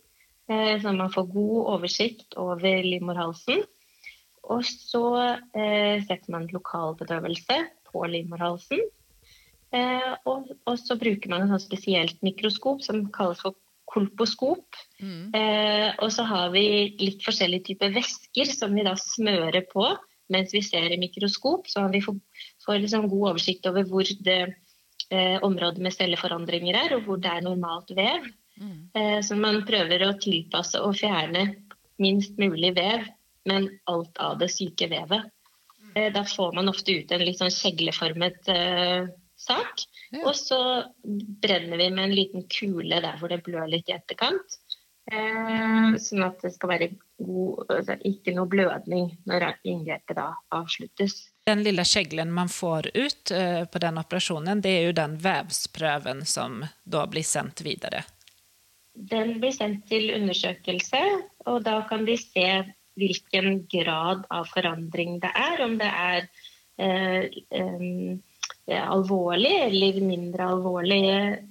så 0.46 0.92
man 0.94 1.10
får 1.10 1.24
god 1.32 1.70
oversikt 1.74 2.36
over 2.38 2.84
livmorhalsen. 2.86 3.64
Og 4.46 4.62
så 4.66 5.02
eh, 5.58 6.02
setter 6.06 6.30
man 6.30 6.46
lokalbedøvelse 6.52 7.56
på 7.90 8.04
livmorhalsen. 8.12 8.82
Eh, 9.74 10.12
og, 10.28 10.52
og 10.66 10.76
så 10.78 10.96
bruker 11.00 11.32
man 11.32 11.44
en 11.44 11.54
sånn 11.54 11.64
spesielt 11.64 12.20
mikroskop 12.26 12.84
som 12.86 13.08
kalles 13.14 13.42
for 13.42 13.58
kolposkop. 13.90 14.78
Mm. 15.00 15.32
Eh, 15.36 15.88
og 16.02 16.10
så 16.14 16.26
har 16.28 16.52
vi 16.54 16.66
litt 17.00 17.24
forskjellige 17.26 17.72
typer 17.72 17.94
væsker 17.96 18.52
som 18.52 18.74
vi 18.76 18.86
da 18.86 18.96
smører 19.00 19.66
på 19.72 19.90
mens 20.32 20.50
vi 20.50 20.62
ser 20.64 20.90
i 20.90 20.98
mikroskop, 20.98 21.68
så 21.70 21.84
vi 21.92 22.00
får, 22.02 22.16
får 22.64 22.80
liksom 22.82 23.04
god 23.12 23.28
oversikt 23.28 23.68
over 23.70 23.84
hvor 23.86 24.08
det 24.26 24.40
eh, 24.42 25.36
området 25.46 25.78
med 25.84 25.94
celleforandringer 25.94 26.78
er, 26.80 26.94
og 26.96 27.06
hvor 27.06 27.20
det 27.22 27.30
er 27.30 27.44
normalt 27.46 27.92
vev. 27.94 28.26
Mm. 28.60 28.90
Eh, 28.94 29.20
så 29.22 29.36
man 29.36 29.62
prøver 29.66 30.04
å 30.06 30.16
tilpasse 30.20 30.80
og 30.82 30.96
fjerne 30.98 31.48
minst 32.02 32.36
mulig 32.40 32.75
vev, 32.76 33.06
men 33.48 33.68
alt 33.90 34.18
av 34.22 34.38
det 34.40 34.50
syke 34.52 34.88
vevet. 34.90 35.30
Eh, 35.94 36.10
da 36.12 36.25
får 36.28 36.56
man 36.56 36.72
ofte 36.72 36.96
ut 36.96 37.12
en 37.12 37.25
litt 37.25 37.40
sånn 37.40 37.52
kjegleformet 37.52 38.52
eh, 38.52 39.08
sak. 39.36 39.86
Ja. 40.10 40.25
Og 40.25 40.34
så 40.38 40.60
brenner 41.42 41.80
vi 41.80 41.90
med 41.90 42.04
en 42.08 42.16
liten 42.16 42.46
kule 42.52 43.00
der 43.02 43.18
hvor 43.20 43.32
det 43.32 43.42
blør 43.46 43.68
litt 43.70 43.90
i 43.90 43.96
etterkant. 43.96 44.60
Sånn 45.06 46.25
at 46.26 46.40
det 46.42 46.50
skal 46.50 46.70
være 46.72 46.86
god, 47.22 47.60
altså 47.70 47.94
ikke 48.08 48.32
noe 48.34 48.50
blødning 48.50 49.12
når 49.30 49.44
inngrepet 49.62 50.18
da 50.18 50.32
avsluttes. 50.56 51.28
Den 51.46 51.62
lille 51.62 51.84
kjeglen 51.86 52.32
man 52.34 52.50
får 52.50 52.88
ut 52.90 53.30
på 53.70 53.82
den 53.84 54.02
operasjonen, 54.02 54.64
det 54.64 54.72
er 54.80 54.88
jo 54.88 54.96
den 54.98 55.14
vevsprøven 55.22 56.25
som 56.26 56.58
da 56.82 57.04
blir 57.06 57.22
sendt 57.22 57.62
videre. 57.62 58.02
Den 58.96 59.36
blir 59.42 59.52
sendt 59.52 59.86
til 59.90 60.08
undersøkelse, 60.16 61.02
og 61.46 61.64
da 61.66 61.80
kan 61.88 62.06
de 62.08 62.16
se 62.20 62.48
hvilken 62.96 63.66
grad 63.68 64.24
av 64.32 64.48
forandring 64.48 65.18
det 65.20 65.32
er. 65.36 65.62
Om 65.66 65.76
det 65.80 65.90
er 65.90 66.28
eh, 66.80 67.26
eh, 67.60 68.86
alvorlig 68.86 69.52
eller 69.66 70.00
mindre 70.00 70.48
alvorlig, 70.54 71.02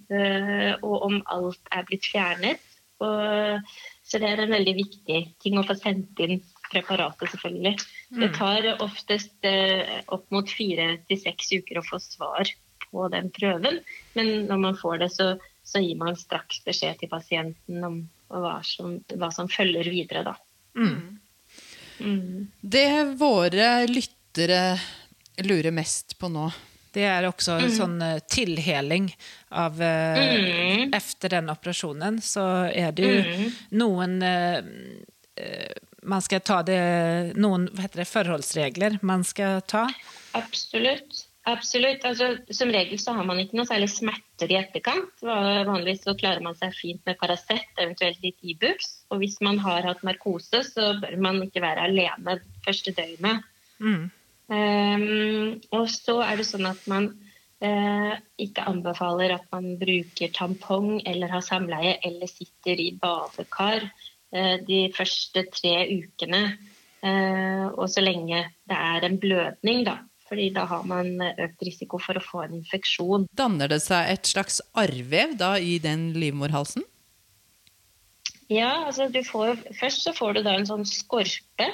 eh, 0.09 0.71
og 0.81 1.05
om 1.09 1.19
alt 1.37 1.75
er 1.75 1.85
blitt 1.87 2.09
fjernet. 2.09 2.71
Og, 3.03 3.71
så 4.07 4.19
det 4.21 4.29
er 4.31 4.41
en 4.41 4.53
veldig 4.55 4.75
viktig 4.77 5.21
ting 5.43 5.57
å 5.59 5.65
få 5.67 5.75
sendt 5.77 6.19
inn 6.23 6.39
preparatet, 6.71 7.29
selvfølgelig. 7.33 7.75
Det 8.21 8.29
tar 8.37 8.67
oftest 8.83 9.47
eh, 9.47 9.99
opp 10.13 10.25
mot 10.33 10.49
fire 10.49 10.95
til 11.09 11.19
seks 11.21 11.51
uker 11.59 11.81
å 11.81 11.85
få 11.85 11.99
svar 12.01 12.49
på 12.85 13.09
den 13.11 13.29
prøven, 13.35 13.81
men 14.15 14.47
når 14.49 14.61
man 14.61 14.79
får 14.79 15.03
det, 15.03 15.11
så 15.13 15.35
så 15.65 15.81
gir 15.81 15.97
man 15.97 16.15
straks 16.19 16.59
beskjed 16.65 16.99
til 17.01 17.09
pasienten 17.11 17.83
om 17.83 17.95
hva 18.29 18.59
som, 18.65 18.99
hva 19.17 19.31
som 19.33 19.49
følger 19.49 19.87
videre. 19.89 20.21
Da. 20.27 20.35
Mm. 20.77 21.17
Mm. 21.99 22.47
Det 22.61 22.87
våre 23.17 23.87
lyttere 23.87 24.77
lurer 25.43 25.71
mest 25.71 26.17
på 26.19 26.27
nå 26.31 26.49
Det 26.95 27.03
er 27.07 27.25
også 27.27 27.57
en 27.59 27.71
sånn 27.75 27.95
eh, 28.03 28.19
tilheling 28.31 29.09
av 29.51 29.81
eh, 29.83 30.21
Mm. 30.35 30.93
Efter 30.95 31.29
den 31.37 31.49
operasjonen 31.51 32.21
så 32.23 32.45
er 32.71 32.91
det 32.95 33.03
jo 33.09 33.21
Mm. 33.25 33.51
noen 33.79 34.15
eh, 34.23 34.59
eh, 35.35 35.73
Man 36.03 36.21
skal 36.21 36.39
ta 36.45 36.61
det 36.63 37.33
Noen 37.35 37.65
hva 37.73 37.81
heter 37.87 38.03
det, 38.03 38.07
forholdsregler 38.07 38.99
man 39.01 39.23
skal 39.25 39.61
ta. 39.67 39.87
Absolutt. 40.37 41.24
Absolutt. 41.45 42.01
Altså, 42.07 42.31
som 42.57 42.71
regel 42.73 42.97
så 43.01 43.13
har 43.13 43.25
man 43.27 43.37
ikke 43.41 43.59
noe 43.59 43.69
særlig 43.69 43.91
smerter 43.93 44.49
i 44.49 44.57
etterkant. 44.57 45.21
Vanligvis 45.21 46.01
så 46.07 46.15
klarer 46.17 46.41
man 46.41 46.57
seg 46.57 46.73
fint 46.73 47.03
med 47.05 47.19
Paracet, 47.19 47.67
eventuelt 47.77 48.23
litt 48.25 48.41
Ibux. 48.41 48.87
Og 49.13 49.21
hvis 49.21 49.37
man 49.45 49.59
har 49.61 49.85
hatt 49.85 50.01
narkose, 50.07 50.63
så 50.65 50.95
bør 51.03 51.13
man 51.21 51.43
ikke 51.45 51.61
være 51.61 51.85
alene 51.85 52.39
første 52.65 52.95
døgnet. 52.97 53.45
Mm. 53.77 54.07
Um, 54.45 55.61
og 55.73 55.85
så 55.89 56.19
er 56.25 56.41
det 56.41 56.47
sånn 56.49 56.65
at 56.69 56.81
man 56.89 57.11
uh, 57.65 58.13
ikke 58.41 58.65
anbefaler 58.69 59.35
at 59.37 59.45
man 59.53 59.75
bruker 59.81 60.33
tampong 60.33 60.99
eller 61.05 61.33
har 61.33 61.45
samleie 61.45 61.95
eller 62.05 62.29
sitter 62.29 62.81
i 62.81 62.91
badekar 63.01 63.85
uh, 63.85 64.57
de 64.65 64.87
første 64.97 65.45
tre 65.53 65.77
ukene. 65.93 66.43
Uh, 67.05 67.69
og 67.77 67.85
så 67.93 68.01
lenge 68.01 68.47
det 68.65 68.81
er 68.81 69.05
en 69.05 69.21
blødning, 69.21 69.85
da. 69.85 69.99
Fordi 70.29 70.49
da 70.55 70.65
har 70.65 70.85
man 70.89 71.19
økt 71.21 71.61
risiko 71.67 71.99
for 72.01 72.17
å 72.17 72.23
få 72.23 72.45
en 72.45 72.55
infeksjon. 72.57 73.27
Danner 73.37 73.69
det 73.69 73.83
seg 73.85 74.09
et 74.09 74.25
slags 74.25 74.57
arrvev 74.73 75.35
da 75.37 75.55
i 75.61 75.77
den 75.83 76.13
livmorhalsen? 76.17 76.85
Ja, 78.49 78.85
altså 78.85 79.07
du 79.09 79.21
får, 79.25 79.57
Først 79.79 80.05
så 80.05 80.13
får 80.13 80.37
du 80.37 80.41
da 80.45 80.55
en 80.57 80.67
sånn 80.69 80.85
skorpe 80.85 81.69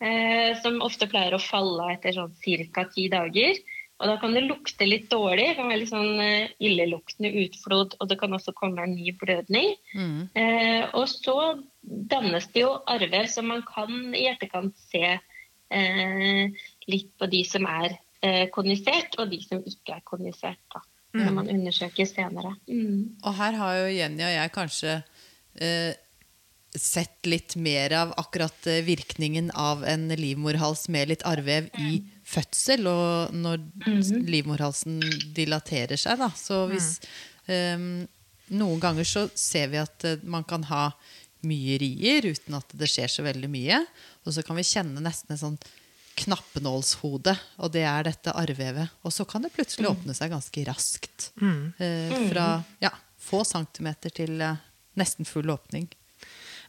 eh, 0.00 0.52
som 0.62 0.82
ofte 0.84 1.08
pleier 1.10 1.36
å 1.36 1.42
falle 1.42 1.94
etter 1.94 2.16
sånn 2.16 2.36
ca. 2.72 2.86
ti 2.92 3.08
dager. 3.12 3.60
Og 3.96 4.10
da 4.10 4.16
kan 4.20 4.34
det 4.36 4.44
lukte 4.44 4.88
litt 4.88 5.08
dårlig. 5.12 5.46
Det 5.50 5.56
kan 5.56 5.70
være 5.70 5.80
litt 5.80 5.92
sånn 5.92 6.20
eh, 6.20 6.52
illeluktende 6.60 7.32
utflod, 7.46 7.96
og 7.96 8.10
det 8.10 8.18
kan 8.20 8.36
også 8.36 8.52
komme 8.56 8.84
en 8.84 8.96
ny 8.96 9.14
blødning. 9.16 9.72
Mm. 9.96 10.18
Eh, 10.36 10.82
og 10.92 11.08
så 11.08 11.36
dannes 12.12 12.48
det 12.52 12.66
jo 12.66 12.74
arver 12.92 13.30
som 13.32 13.48
man 13.52 13.64
kan 13.68 14.12
i 14.12 14.26
etterkant 14.28 14.76
se 14.90 15.16
litt 16.86 17.08
på 17.18 17.26
de 17.30 17.42
som 17.48 17.66
er 17.66 17.96
eh, 18.22 18.46
kognisert, 18.54 19.16
og 19.18 19.32
de 19.32 19.40
som 19.42 19.62
ikke 19.66 19.96
er 19.98 20.04
kognisert. 20.06 20.62
Da, 20.72 20.82
når 21.16 21.32
man 21.32 21.48
undersøker 21.48 22.08
senere. 22.08 22.54
Mm. 22.68 23.16
Og 23.22 23.34
her 23.38 23.56
har 23.56 23.76
jo 23.80 23.94
Jenny 23.94 24.24
og 24.26 24.34
jeg 24.34 24.52
kanskje 24.52 24.96
eh, 25.64 25.94
sett 26.76 27.26
litt 27.26 27.56
mer 27.56 27.94
av 27.96 28.12
akkurat 28.20 28.66
eh, 28.68 28.82
virkningen 28.84 29.50
av 29.54 29.84
en 29.88 30.08
livmorhals 30.08 30.86
med 30.92 31.12
litt 31.12 31.24
arrvev 31.28 31.70
i 31.80 32.00
fødsel, 32.26 32.88
og 32.90 33.34
når 33.36 33.62
livmorhalsen 34.26 35.00
dilaterer 35.36 35.98
seg, 36.00 36.20
da. 36.20 36.30
Så 36.36 36.66
hvis 36.72 36.96
eh, 37.48 38.06
Noen 38.46 38.78
ganger 38.78 39.02
så 39.02 39.24
ser 39.34 39.72
vi 39.72 39.78
at 39.80 40.04
eh, 40.06 40.20
man 40.22 40.44
kan 40.46 40.66
ha 40.68 40.90
mye 41.46 41.76
rier 41.82 42.28
uten 42.32 42.56
at 42.58 42.70
det 42.78 42.88
skjer 42.90 43.10
så 43.12 43.24
veldig 43.26 43.50
mye. 43.52 43.82
Og 44.24 44.36
så 44.36 44.44
kan 44.46 44.58
vi 44.58 44.64
kjenne 44.66 45.02
nesten 45.04 45.34
en 45.34 45.42
sånn 45.42 45.58
knappenålshode, 46.16 47.34
og 47.60 47.72
det 47.74 47.84
er 47.84 48.06
dette 48.08 48.32
arrvevet. 48.32 48.94
Og 49.04 49.12
så 49.12 49.26
kan 49.28 49.44
det 49.44 49.52
plutselig 49.52 49.90
åpne 49.90 50.16
seg 50.16 50.32
ganske 50.32 50.64
raskt. 50.68 51.30
Eh, 51.82 52.14
fra 52.30 52.46
ja, 52.82 52.92
få 53.20 53.42
centimeter 53.44 54.14
til 54.16 54.40
eh, 54.40 54.62
nesten 54.96 55.28
full 55.28 55.52
åpning. 55.52 55.90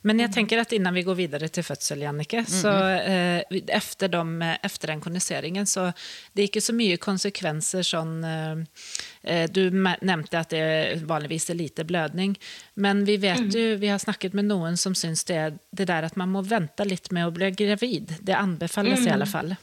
Men 0.02 0.20
jeg 0.22 0.34
tenker 0.34 0.62
at 0.62 0.74
innan 0.76 0.94
vi 0.94 1.04
går 1.08 1.18
videre 1.18 1.50
til 1.54 1.66
fødsel, 1.66 2.04
Jannike, 2.06 2.44
så 2.50 2.74
eh, 2.98 3.60
efter, 3.68 4.12
de, 4.14 4.52
efter 4.64 4.94
den 4.94 5.02
kondiseringen 5.02 5.66
så 5.66 5.90
det 6.34 6.44
er 6.44 6.50
ikke 6.50 6.64
så 6.64 6.76
mye 6.78 7.00
konsekvenser 7.02 7.86
sånn 7.88 8.18
eh, 8.28 8.84
eh, 9.24 9.46
Du 9.52 9.70
nevnte 9.72 10.42
at 10.42 10.54
det 10.54 11.02
vanligvis 11.08 11.50
er 11.52 11.60
lite 11.60 11.88
blødning, 11.88 12.38
men 12.76 13.06
vi 13.08 13.18
vet 13.22 13.50
jo, 13.54 13.66
vi 13.82 13.90
har 13.92 14.02
snakket 14.02 14.38
med 14.38 14.50
noen 14.52 14.78
som 14.78 14.96
syns 14.96 15.26
det 15.28 15.38
er 15.38 15.58
det 15.72 15.88
der 15.90 16.08
at 16.08 16.18
man 16.20 16.32
må 16.34 16.44
vente 16.46 16.86
litt 16.86 17.12
med 17.16 17.28
å 17.28 17.34
bli 17.34 17.52
gravid. 17.58 18.18
Det 18.22 18.36
anbefales 18.38 19.06
i 19.08 19.14
alle 19.14 19.28
fall. 19.30 19.56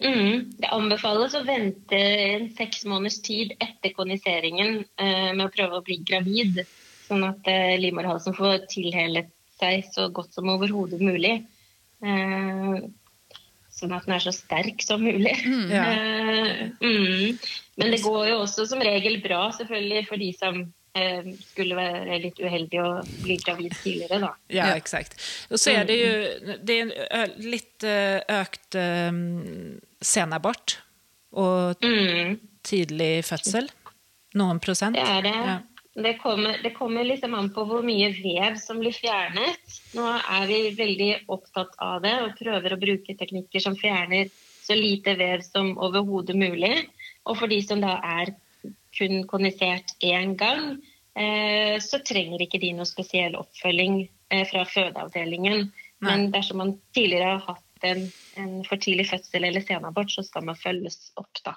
Mm, 0.00 0.46
det 0.56 0.70
anbefales 0.72 1.34
å 1.36 1.42
vente 1.44 1.96
en 1.98 2.46
seks 2.56 2.86
måneders 2.88 3.18
tid 3.24 3.52
etter 3.60 3.92
kondiseringen 3.92 4.78
eh, 4.96 5.32
med 5.34 5.44
å 5.44 5.52
prøve 5.52 5.76
å 5.76 5.84
bli 5.84 5.98
gravid, 6.08 6.62
sånn 7.04 7.26
at 7.28 7.50
eh, 7.50 7.76
livmorhalsen 7.82 8.36
får 8.36 8.64
tilhelet 8.72 9.28
seg 9.60 9.86
så 9.94 10.08
godt 10.12 10.34
som 10.36 10.48
overhodet 10.52 11.00
mulig. 11.04 11.36
Eh, 12.02 12.80
sånn 13.80 13.94
at 13.96 14.04
den 14.08 14.16
er 14.16 14.24
så 14.24 14.32
sterk 14.34 14.82
som 14.84 15.04
mulig. 15.04 15.36
Ja. 15.70 15.84
Eh, 15.92 16.66
mm. 16.82 17.38
Men 17.80 17.94
det 17.94 18.02
går 18.04 18.26
jo 18.32 18.42
også 18.42 18.66
som 18.68 18.82
regel 18.84 19.20
bra, 19.24 19.46
selvfølgelig, 19.56 20.02
for 20.08 20.20
de 20.20 20.30
som 20.36 20.58
eh, 20.98 21.30
skulle 21.52 21.76
være 21.78 22.18
litt 22.24 22.40
uheldige 22.42 22.82
og 22.84 23.08
bli 23.22 23.36
gravid 23.40 23.76
tidligere, 23.80 24.18
da. 24.26 24.32
Ja, 24.52 24.66
eksakt. 24.76 25.14
exakt. 25.14 25.50
Og 25.52 25.62
så 25.62 25.76
er 25.78 25.88
det 25.88 25.96
jo 26.00 26.56
det 26.66 26.76
er 26.80 26.92
en 27.22 27.34
litt 27.46 27.86
økt 28.40 28.76
senabort. 30.04 30.78
og 31.32 31.76
Mm. 31.86 32.40
tidlig 32.66 33.24
fødsel? 33.24 33.68
Noen 34.34 34.58
prosent? 34.60 34.96
Det 34.96 35.02
er 35.06 35.22
det. 35.22 35.34
Ja. 35.34 35.58
Det 36.02 36.14
kommer, 36.18 36.60
det 36.62 36.70
kommer 36.76 37.04
liksom 37.04 37.34
an 37.34 37.50
på 37.54 37.64
hvor 37.68 37.82
mye 37.86 38.10
vev 38.16 38.56
som 38.60 38.80
blir 38.80 38.94
fjernet. 38.96 39.74
Nå 39.96 40.06
er 40.06 40.46
vi 40.48 40.60
veldig 40.78 41.10
opptatt 41.32 41.74
av 41.82 42.00
det 42.04 42.14
og 42.24 42.38
prøver 42.38 42.74
å 42.74 42.80
bruke 42.80 43.16
teknikker 43.18 43.62
som 43.64 43.76
fjerner 43.78 44.30
så 44.64 44.76
lite 44.78 45.16
vev 45.18 45.42
som 45.46 45.72
overhodet 45.78 46.36
mulig. 46.38 46.74
Og 47.28 47.38
for 47.40 47.50
de 47.50 47.60
som 47.64 47.82
da 47.82 47.98
er 48.18 48.34
kun 48.96 49.24
kondisert 49.30 49.94
én 50.04 50.36
gang, 50.38 50.78
eh, 51.14 51.76
så 51.82 52.00
trenger 52.06 52.42
ikke 52.44 52.60
de 52.62 52.72
noe 52.76 52.88
spesiell 52.88 53.36
oppfølging 53.38 54.02
eh, 54.30 54.46
fra 54.50 54.64
fødeavdelingen. 54.68 55.70
Men 56.00 56.30
dersom 56.32 56.62
man 56.62 56.76
tidligere 56.96 57.36
har 57.36 57.44
hatt 57.54 57.86
en, 57.86 58.06
en 58.40 58.52
for 58.68 58.80
tidlig 58.80 59.08
fødsel 59.10 59.44
eller 59.48 59.64
senabort, 59.64 60.12
så 60.12 60.24
skal 60.24 60.46
man 60.48 60.58
følges 60.58 61.10
opp 61.20 61.42
da, 61.44 61.56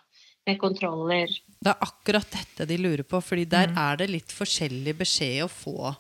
kontroller. 0.60 1.32
Det 1.64 1.72
er 1.72 1.86
akkurat 1.86 2.28
dette 2.34 2.68
de 2.68 2.78
lurer 2.82 3.06
på, 3.08 3.22
fordi 3.24 3.46
der 3.50 3.72
er 3.80 4.02
det 4.02 4.10
litt 4.12 4.34
forskjellig 4.36 4.96
beskjed 5.00 5.46
å 5.46 5.52
få 5.52 5.94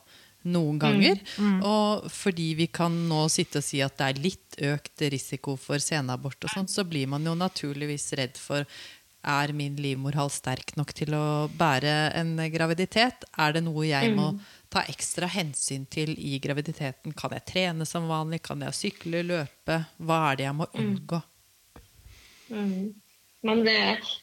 noen 0.51 0.79
ganger. 0.81 1.21
Og 1.63 2.09
fordi 2.11 2.49
vi 2.59 2.67
kan 2.67 2.95
nå 3.09 3.21
sitte 3.31 3.61
og 3.61 3.65
si 3.65 3.79
at 3.83 3.95
det 3.99 4.09
er 4.09 4.25
litt 4.25 4.59
økt 4.73 5.05
risiko 5.13 5.55
for 5.59 5.79
senabort, 5.83 6.41
og 6.43 6.51
sånt, 6.51 6.73
så 6.73 6.83
blir 6.87 7.07
man 7.11 7.23
jo 7.25 7.37
naturligvis 7.39 8.11
redd 8.19 8.35
for 8.39 8.67
er 9.23 9.53
min 9.55 9.77
livmorhals 9.79 10.41
sterk 10.41 10.73
nok 10.75 10.91
til 10.97 11.13
å 11.15 11.47
bære 11.55 11.93
en 12.19 12.35
graviditet? 12.51 13.23
Er 13.39 13.55
det 13.55 13.63
noe 13.63 13.85
jeg 13.87 14.11
må 14.17 14.33
ta 14.73 14.83
ekstra 14.91 15.29
hensyn 15.31 15.85
til 15.87 16.11
i 16.19 16.35
graviditeten? 16.43 17.15
Kan 17.15 17.35
jeg 17.37 17.47
trene 17.47 17.87
som 17.87 18.09
vanlig? 18.11 18.41
Kan 18.43 18.65
jeg 18.67 18.75
sykle, 18.75 19.23
løpe? 19.23 19.79
Hva 20.03 20.19
er 20.31 20.41
det 20.41 20.47
jeg 20.49 20.57
må 20.59 20.67
unngå? 20.75 21.21
Mm. 22.51 22.91
Man, 23.43 23.65
det, 23.67 23.75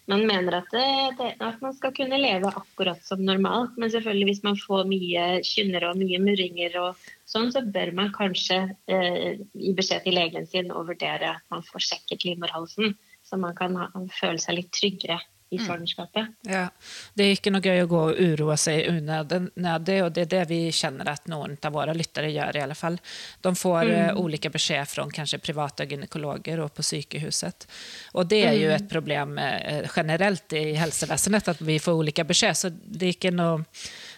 man 0.09 0.23
mener 0.25 0.55
at, 0.63 0.71
det, 0.73 0.85
det, 1.19 1.33
at 1.45 1.59
man 1.61 1.75
skal 1.77 1.93
kunne 1.97 2.21
leve 2.21 2.49
akkurat 2.49 3.03
som 3.05 3.21
normalt. 3.25 3.75
Men 3.77 3.93
selvfølgelig 3.93 4.31
hvis 4.31 4.45
man 4.47 4.57
får 4.61 4.87
mye 4.89 5.25
kynnere 5.45 5.91
og 5.91 6.01
mye 6.01 6.21
murringer, 6.25 6.79
og 6.81 7.11
sånn, 7.29 7.51
så 7.53 7.61
bør 7.65 7.93
man 7.99 8.15
kanskje 8.17 8.63
eh, 8.89 9.43
gi 9.53 9.75
beskjed 9.77 10.07
til 10.07 10.17
legen 10.17 10.49
sin 10.49 10.73
og 10.73 10.89
vurdere 10.89 11.35
at 11.37 11.45
man 11.53 11.67
får 11.69 11.85
sjekket 11.91 12.25
livmorhalsen. 12.29 12.97
Så 13.29 13.37
man 13.39 13.53
kan 13.59 13.77
ha, 13.77 13.91
føle 14.17 14.41
seg 14.41 14.57
litt 14.57 14.73
tryggere 14.75 15.21
i 15.51 15.59
svangerskapet. 15.59 16.27
Ja. 16.47 16.69
Det 17.15 17.25
er 17.25 17.33
ikke 17.35 17.51
noe 17.51 17.65
gøy 17.65 17.83
å 17.83 17.89
gå 17.91 18.01
og 18.13 18.21
uroe 18.23 18.57
seg 18.61 18.87
unødig, 18.87 19.97
og 20.05 20.13
det 20.15 20.23
er 20.23 20.31
det 20.31 20.43
vi 20.51 20.61
kjenner 20.75 21.11
at 21.11 21.27
noen 21.31 21.57
av 21.59 21.75
våre 21.75 21.95
lyttere 21.97 22.31
gjør. 22.31 22.57
i 22.57 22.63
alle 22.63 22.79
fall. 22.79 23.01
De 23.43 23.55
får 23.59 23.91
eh, 23.91 24.13
ulike 24.15 24.53
beskjed 24.55 24.87
fra 24.89 25.09
kanskje 25.11 25.43
private 25.43 25.89
gynekologer 25.91 26.63
og 26.63 26.71
på 26.75 26.87
sykehuset. 26.87 27.67
Og 28.15 28.31
det 28.31 28.45
er 28.47 28.59
jo 28.61 28.71
et 28.77 28.89
problem 28.91 29.39
eh, 29.43 29.89
generelt 29.91 30.55
i 30.55 30.77
helsevesenet 30.79 31.55
at 31.55 31.63
vi 31.67 31.81
får 31.83 31.99
ulike 31.99 32.25
beskjed. 32.31 32.57
Så 32.57 32.71
det 32.71 33.09
er 33.09 33.19
ikke 33.19 33.35
noe 33.35 33.65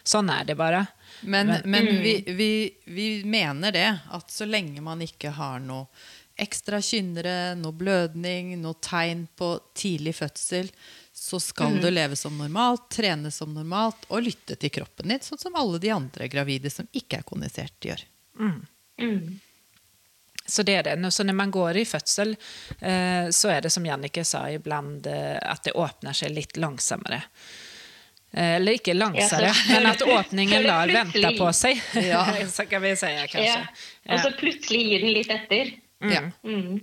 Sånn 0.03 0.33
er 0.35 0.43
det 0.43 0.57
bare. 0.59 0.81
Men, 1.31 1.61
men 1.71 1.87
vi, 2.03 2.17
vi, 2.27 2.49
vi 2.91 3.05
mener 3.23 3.71
det, 3.71 3.87
at 4.11 4.33
så 4.35 4.49
lenge 4.51 4.83
man 4.83 4.99
ikke 5.05 5.31
har 5.37 5.61
noe 5.63 5.87
ekstra 6.43 6.81
kynnere, 6.83 7.55
noe 7.61 7.77
blødning, 7.77 8.57
noe 8.61 8.79
tegn 8.83 9.27
på 9.39 9.55
tidlig 9.79 10.17
fødsel, 10.19 10.71
så 11.15 11.41
skal 11.41 11.81
du 11.81 11.91
leve 11.91 12.17
som 12.17 12.39
normalt, 12.39 12.89
trene 12.91 13.31
som 13.31 13.53
normalt 13.55 14.07
og 14.09 14.25
lytte 14.25 14.57
til 14.57 14.73
kroppen 14.73 15.13
din, 15.13 15.21
sånn 15.21 15.41
som 15.41 15.57
alle 15.61 15.81
de 15.83 15.91
andre 15.93 16.29
gravide 16.33 16.71
som 16.73 16.89
ikke 16.93 17.21
er 17.21 17.27
kondisert, 17.29 17.77
gjør. 17.85 18.05
Mm. 18.41 19.41
Så 20.47 20.63
det 20.63 20.75
er 20.75 20.89
det. 20.89 21.11
Så 21.11 21.25
når 21.25 21.37
man 21.39 21.51
går 21.51 21.77
i 21.77 21.85
fødsel, 21.85 22.35
eh, 22.81 23.29
så 23.31 23.53
er 23.53 23.61
det 23.61 23.71
som 23.71 23.87
Jannike 23.87 24.25
sa, 24.25 24.47
iblant 24.51 25.07
eh, 25.07 25.37
at 25.37 25.63
det 25.69 25.77
åpner 25.79 26.17
seg 26.17 26.33
litt 26.35 26.57
langsommere. 26.57 27.23
Eh, 28.33 28.57
Eller 28.57 28.81
ikke 28.81 28.97
langsommere, 28.97 29.53
Ja, 29.53 29.55
men 29.69 29.87
at 29.93 30.03
åpningen 30.03 30.67
lar 30.67 30.89
vente 30.89 31.35
på 31.39 31.53
seg. 31.53 31.81
Ja. 32.03 32.25
så 32.57 32.67
kan 32.67 32.83
vi 32.83 32.97
si, 32.97 33.13
kanskje. 33.29 33.47
Ja. 33.47 34.17
Og 34.17 34.25
så 34.25 34.33
plutselig 34.41 34.83
gir 34.89 35.07
den 35.07 35.15
litt 35.21 35.31
etter. 35.31 35.77
Ja. 36.03 36.25
Mm. 36.43 36.81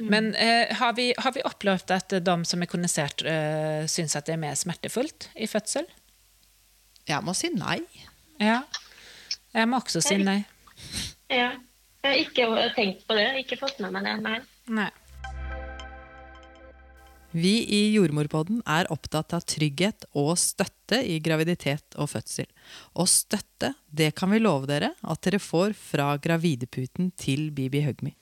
Men 0.00 0.34
eh, 0.34 0.70
har, 0.76 0.94
vi, 0.96 1.10
har 1.18 1.34
vi 1.36 1.42
opplevd 1.44 1.92
at 1.94 2.14
de 2.24 2.36
som 2.48 2.62
er 2.62 2.70
kondisert, 2.70 3.24
eh, 3.26 3.84
syns 3.90 4.16
at 4.16 4.28
det 4.28 4.36
er 4.36 4.42
mer 4.42 4.56
smertefullt 4.58 5.30
i 5.36 5.48
fødsel? 5.50 5.88
Jeg 7.08 7.26
må 7.26 7.34
si 7.36 7.50
nei. 7.52 7.80
Ja. 8.40 8.62
Jeg 9.52 9.68
må 9.68 9.80
også 9.80 10.02
si 10.04 10.16
nei. 10.20 10.42
Ja. 11.30 11.52
Jeg 12.00 12.08
har 12.08 12.18
ikke 12.22 12.70
tenkt 12.76 13.04
på 13.08 13.16
det. 13.18 13.28
Ikke 13.42 13.58
fått 13.60 13.80
med 13.84 13.92
meg 13.92 14.06
det. 14.06 14.16
Nei. 14.24 14.38
nei. 14.72 14.90
Vi 17.30 17.52
i 17.62 17.82
Jordmorpodden 17.94 18.62
er 18.66 18.88
opptatt 18.90 19.36
av 19.36 19.44
trygghet 19.46 20.08
og 20.18 20.32
støtte 20.40 20.98
i 21.06 21.20
graviditet 21.22 21.94
og 21.94 22.10
fødsel. 22.10 22.48
Og 22.98 23.06
støtte, 23.10 23.74
det 23.86 24.10
kan 24.18 24.32
vi 24.34 24.40
love 24.42 24.66
dere 24.66 24.94
at 24.98 25.22
dere 25.26 25.38
får 25.38 25.76
fra 25.78 26.16
gravideputen 26.18 27.12
til 27.20 27.52
Bibi 27.54 27.84
Hugme. 27.86 28.16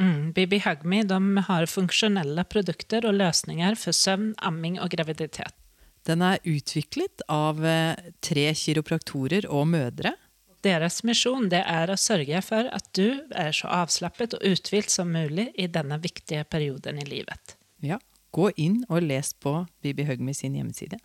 Mm, 0.00 0.32
Bibi 0.32 0.62
Hugme 0.64 1.02
de 1.04 1.44
har 1.46 1.66
funksjonelle 1.68 2.44
produkter 2.48 3.04
og 3.04 3.18
løsninger 3.18 3.76
for 3.76 3.92
søvn, 3.92 4.32
amming 4.40 4.78
og 4.80 4.88
graviditet. 4.94 5.52
Den 6.08 6.22
er 6.24 6.40
utviklet 6.48 7.20
av 7.28 7.60
eh, 7.66 7.98
tre 8.24 8.46
kiropraktorer 8.56 9.44
og 9.52 9.68
mødre. 9.68 10.14
Deres 10.64 11.02
misjon 11.04 11.50
det 11.52 11.60
er 11.68 11.92
å 11.92 11.98
sørge 12.00 12.40
for 12.44 12.68
at 12.72 12.88
du 12.96 13.20
er 13.36 13.52
så 13.56 13.68
avslappet 13.82 14.38
og 14.38 14.44
uthvilt 14.44 14.92
som 14.92 15.12
mulig 15.12 15.50
i 15.60 15.68
denne 15.68 16.00
viktige 16.00 16.46
perioden 16.48 17.00
i 17.00 17.06
livet. 17.08 17.56
Ja, 17.84 18.00
gå 18.32 18.50
inn 18.56 18.82
og 18.88 19.04
les 19.04 19.34
på 19.36 19.54
Bibi 19.84 20.08
Hugme 20.08 20.36
sin 20.36 20.56
hjemmeside. 20.56 21.00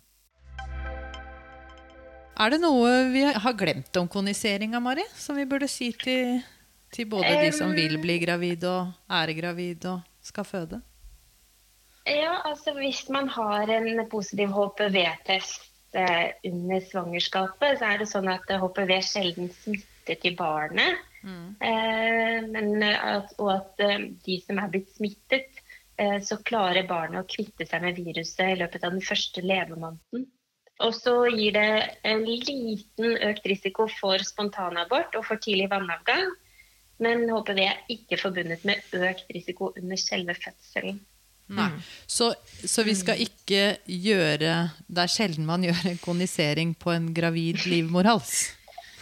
Er 2.36 2.52
det 2.52 2.60
noe 2.60 3.06
vi 3.12 3.22
har 3.24 3.56
glemt 3.56 3.96
om 3.96 4.08
koniseringa, 4.12 4.80
Mari? 4.80 5.04
Som 5.16 5.38
vi 5.40 5.46
burde 5.48 5.68
si 5.72 5.88
til, 5.96 6.42
til 6.94 7.08
både 7.10 7.32
de 7.42 7.52
som 7.54 7.72
vil 7.76 7.98
bli 8.02 8.18
gravid 8.22 8.66
og 8.68 8.92
er 9.18 9.32
gravid 9.38 9.88
og 9.90 10.04
skal 10.24 10.46
føde? 10.46 10.80
Ja, 12.06 12.36
altså 12.46 12.74
hvis 12.76 13.08
man 13.10 13.28
har 13.28 13.70
en 13.74 14.04
positiv 14.10 14.52
HPV-test 14.54 15.96
eh, 15.98 16.36
under 16.46 16.84
svangerskapet, 16.90 17.80
så 17.80 17.90
er 17.90 18.02
det 18.02 18.08
sånn 18.10 18.30
at 18.30 18.46
eh, 18.50 18.62
HPV 18.62 18.92
sjelden 19.02 19.50
smitter 19.50 20.20
til 20.22 20.36
barnet. 20.38 21.02
Eh, 21.26 22.46
men, 22.46 22.82
eh, 22.82 22.94
at, 23.16 23.34
og 23.42 23.50
at 23.56 23.82
eh, 23.82 24.06
de 24.26 24.38
som 24.44 24.62
er 24.62 24.70
blitt 24.70 24.92
smittet, 24.94 25.58
eh, 25.98 26.20
så 26.22 26.38
klarer 26.46 26.86
barnet 26.86 27.24
å 27.24 27.30
kvitte 27.30 27.66
seg 27.66 27.82
med 27.82 27.98
viruset 27.98 28.52
i 28.52 28.58
løpet 28.62 28.86
av 28.86 28.94
den 28.94 29.02
første 29.04 29.42
levemåneden. 29.42 30.28
Og 30.86 30.92
så 30.92 31.14
gir 31.32 31.56
det 31.56 31.68
en 32.04 32.22
liten 32.28 33.16
økt 33.24 33.46
risiko 33.48 33.88
for 33.88 34.22
spontanabort 34.22 35.16
og 35.16 35.24
for 35.26 35.40
tidlig 35.42 35.70
vannavgang. 35.72 36.28
Men 37.02 37.26
HPV 37.28 37.60
er 37.60 37.82
ikke 37.92 38.18
forbundet 38.20 38.64
med 38.64 38.80
økt 38.96 39.28
risiko 39.34 39.72
under 39.76 40.00
selve 40.00 40.34
fødselen. 40.38 41.00
Mm. 41.48 41.80
Så, 42.06 42.32
så 42.66 42.82
vi 42.82 42.94
skal 42.98 43.20
ikke 43.22 43.76
gjøre 43.86 44.70
Det 44.88 44.98
er 44.98 45.10
sjelden 45.10 45.46
man 45.46 45.62
gjør 45.68 45.84
en 45.92 46.00
konisering 46.02 46.74
på 46.74 46.90
en 46.90 47.12
gravid 47.14 47.66
livmorhals. 47.66 48.52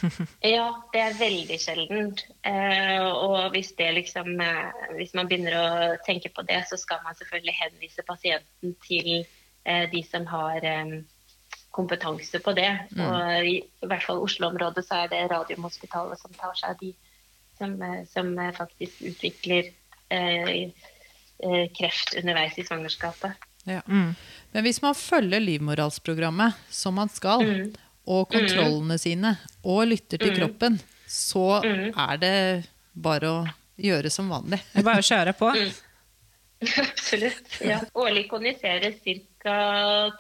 Ja, 0.45 0.67
det 0.93 1.01
er 1.01 1.15
veldig 1.17 1.57
sjeldent. 1.63 2.27
Eh, 2.45 3.01
og 3.01 3.55
hvis, 3.55 3.71
det 3.79 3.87
liksom, 3.97 4.35
eh, 4.41 4.91
hvis 4.99 5.15
man 5.17 5.31
begynner 5.31 5.57
å 5.57 5.69
tenke 6.05 6.29
på 6.29 6.45
det, 6.45 6.59
så 6.69 6.77
skal 6.77 7.01
man 7.07 7.17
selvfølgelig 7.17 7.55
henvise 7.57 8.05
pasienten 8.05 8.75
til 8.85 9.09
eh, 9.23 9.87
de 9.89 10.03
som 10.05 10.27
har 10.29 10.61
eh, 10.61 10.93
kompetanse 11.73 12.43
på 12.45 12.53
det. 12.59 12.69
Og 13.01 13.49
i, 13.49 13.57
i 13.65 13.89
hvert 13.89 14.05
fall 14.05 14.21
Oslo-området 14.27 14.85
så 14.85 15.07
er 15.07 15.15
det 15.15 15.25
Radiumhospitalet 15.33 16.21
som 16.21 16.37
tar 16.37 16.53
seg 16.59 16.75
av 16.75 16.85
de 16.85 16.93
som, 17.59 17.83
eh, 17.83 18.05
som 18.11 18.39
eh, 18.39 18.53
faktisk 18.55 19.03
utvikler 19.03 19.71
eh, 20.09 20.49
eh, 20.51 21.65
kreft 21.79 22.15
underveis 22.19 22.59
i 22.59 22.65
svangerskapet. 22.65 23.33
Ja. 23.65 23.81
Mm. 23.89 24.15
Men 24.53 24.67
hvis 24.67 24.83
man 24.83 24.95
følger 24.95 25.41
livmorhalsprogrammet 25.41 26.53
som 26.69 26.95
man 27.01 27.09
skal, 27.09 27.71
og 28.05 28.29
kontrollene 28.29 28.99
sine, 29.01 29.37
og 29.65 29.87
lytter 29.89 30.21
til 30.21 30.35
kroppen, 30.37 30.77
så 31.09 31.63
er 31.65 32.21
det 32.21 32.37
bare 32.93 33.31
å 33.31 33.41
gjøre 33.81 34.13
som 34.13 34.29
vanlig. 34.29 34.61
Bare 34.77 35.01
å 35.01 35.07
kjøre 35.09 35.33
på. 35.39 35.49
Absolutt. 36.85 37.61
Ja. 37.65 37.81
Årlig 37.97 38.29
koniseres 38.31 39.01
ca. 39.43 39.57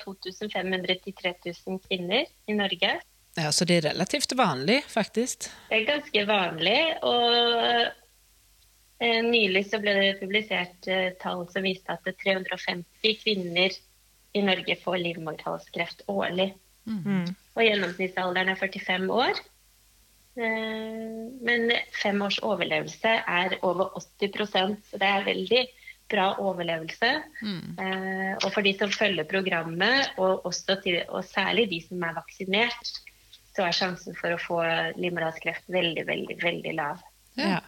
2500-3000 0.04 1.80
kvinner 1.86 2.24
i 2.46 2.56
Norge. 2.56 2.96
Ja, 3.34 3.50
så 3.52 3.66
det 3.66 3.80
er 3.80 3.88
relativt 3.90 4.32
vanlig, 4.38 4.84
faktisk. 4.88 5.48
Det 5.68 5.80
er 5.80 5.88
ganske 5.88 6.24
vanlig. 6.28 6.78
Og 7.02 7.54
eh, 9.02 9.22
nylig 9.26 9.64
så 9.70 9.80
ble 9.82 9.94
det 9.98 10.10
publisert 10.20 10.86
eh, 10.86 11.08
tall 11.22 11.42
som 11.50 11.66
viste 11.66 11.96
at 11.96 12.06
350 12.22 13.16
kvinner 13.24 13.74
i 14.34 14.42
Norge 14.42 14.76
får 14.82 15.00
livmorhalskreft 15.02 16.04
årlig. 16.10 16.52
Mm. 16.86 17.32
Og 17.56 17.62
gjennomsnittsalderen 17.64 18.52
er 18.52 18.60
45 18.60 19.10
år. 19.10 19.40
Eh, 20.38 21.08
Men 21.48 21.72
fem 22.02 22.22
års 22.22 22.38
overlevelse 22.38 23.16
er 23.18 23.56
over 23.66 23.96
80% 24.22 24.78
så 24.92 25.00
det 25.02 25.08
er 25.10 25.26
veldig 25.26 25.64
bra 26.12 26.28
overlevelse. 26.38 27.10
Mm. 27.42 27.78
og 28.44 28.46
for 28.52 28.62
de 28.62 28.74
som 28.78 28.90
følger 28.92 29.24
programmet, 29.24 30.12
og, 30.20 30.44
også 30.46 30.76
til, 30.84 31.00
og 31.08 31.24
særlig 31.24 31.64
de 31.70 31.80
som 31.88 32.02
er 32.04 32.14
vaksinert, 32.18 32.92
så 33.56 33.64
er 33.68 33.76
sjansen 33.76 34.16
for 34.18 34.34
å 34.34 34.40
få 34.40 34.58
livmorhalskreft 34.98 35.68
veldig, 35.70 36.04
veldig, 36.08 36.36
veldig 36.42 36.74
lav. 36.78 37.02
Ja. 37.38 37.56
Ja. 37.56 37.60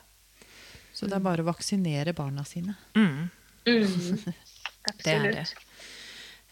Så 0.96 1.06
det 1.10 1.18
er 1.18 1.24
bare 1.26 1.44
å 1.44 1.50
vaksinere 1.50 2.14
barna 2.16 2.44
sine. 2.48 2.74
Mm, 2.96 3.30
Mm, 3.66 4.20
det 5.02 5.10
er 5.10 5.24
det. 5.34 5.40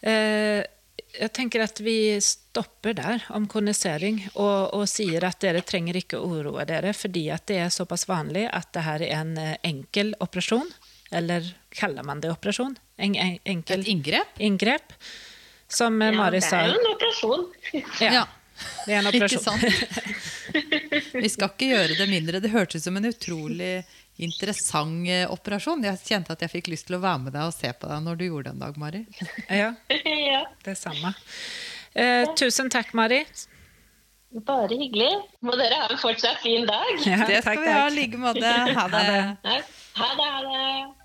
Eh, 0.03 0.63
jeg 1.15 1.31
tenker 1.31 1.63
at 1.63 1.79
vi 1.79 2.17
stopper 2.19 2.93
der 2.97 3.23
om 3.31 3.45
kondensering 3.47 4.17
og, 4.33 4.73
og 4.75 4.83
sier 4.91 5.23
at 5.23 5.39
dere 5.39 5.61
trenger 5.63 5.95
ikke 6.01 6.19
å 6.19 6.27
uroe 6.41 6.65
dere 6.67 6.91
fordi 6.91 7.29
at 7.31 7.45
det 7.47 7.61
er 7.63 7.71
såpass 7.71 8.03
vanlig 8.09 8.43
at 8.51 8.67
det 8.75 8.83
her 8.83 9.05
er 9.07 9.13
en 9.21 9.31
eh, 9.39 9.55
enkel 9.63 10.11
operasjon. 10.19 10.67
Eller 11.15 11.47
kaller 11.71 12.03
man 12.03 12.19
det 12.19 12.33
operasjon? 12.33 12.75
En, 12.99 13.15
en, 13.15 13.37
enkel 13.47 13.85
Et 13.85 13.93
inngrep? 13.95 14.35
inngrep. 14.43 14.91
Som 15.71 16.01
eh, 16.03 16.11
Ja, 16.11 16.17
Mari 16.19 16.43
det 16.43 16.51
er 16.51 16.73
jo 16.73 16.81
en 16.81 16.91
operasjon. 16.91 17.47
Ja, 18.03 18.25
det 18.85 18.93
er 18.95 18.99
en 19.01 19.07
Ikke 19.11 19.25
operasjon. 19.25 19.43
sant? 19.43 19.63
Vi 21.25 21.29
skal 21.31 21.49
ikke 21.51 21.69
gjøre 21.73 21.97
det 21.99 22.07
mindre. 22.11 22.41
Det 22.43 22.51
hørtes 22.53 22.81
ut 22.83 22.87
som 22.89 22.97
en 22.99 23.09
utrolig 23.09 23.71
interessant 24.23 25.09
eh, 25.11 25.25
operasjon. 25.31 25.83
Jeg 25.83 25.99
kjente 26.07 26.31
at 26.35 26.45
jeg 26.45 26.53
fikk 26.53 26.69
lyst 26.71 26.87
til 26.87 26.95
å 26.99 27.01
være 27.03 27.25
med 27.25 27.35
deg 27.35 27.49
og 27.49 27.55
se 27.55 27.71
på 27.75 27.89
deg 27.91 28.05
når 28.05 28.19
du 28.21 28.25
gjorde 28.29 28.47
det 28.51 28.55
en 28.55 28.63
dag, 28.63 28.77
Mari. 28.79 29.01
Ja, 29.49 29.73
ja, 30.31 30.43
det 30.63 30.77
samme. 30.79 31.11
Eh, 31.95 32.23
tusen 32.39 32.71
takk, 32.71 32.93
Mari. 32.95 33.21
bare 34.47 34.75
hyggelig. 34.79 35.11
Må 35.47 35.55
dere 35.59 35.81
ha 35.83 35.89
en 35.91 35.99
fortsatt 36.01 36.39
fin 36.43 36.65
dag. 36.67 36.93
Ja, 37.07 37.21
Det 37.27 37.41
skal 37.43 37.55
takk, 37.55 37.63
vi 37.65 37.75
ha 37.75 37.87
i 37.87 37.95
like 37.99 38.19
måte. 38.19 38.53
Ha 38.79 38.87
det. 38.91 39.03
Ha 39.45 39.49
det. 39.49 39.59
Ha 39.99 40.13
det. 40.47 41.04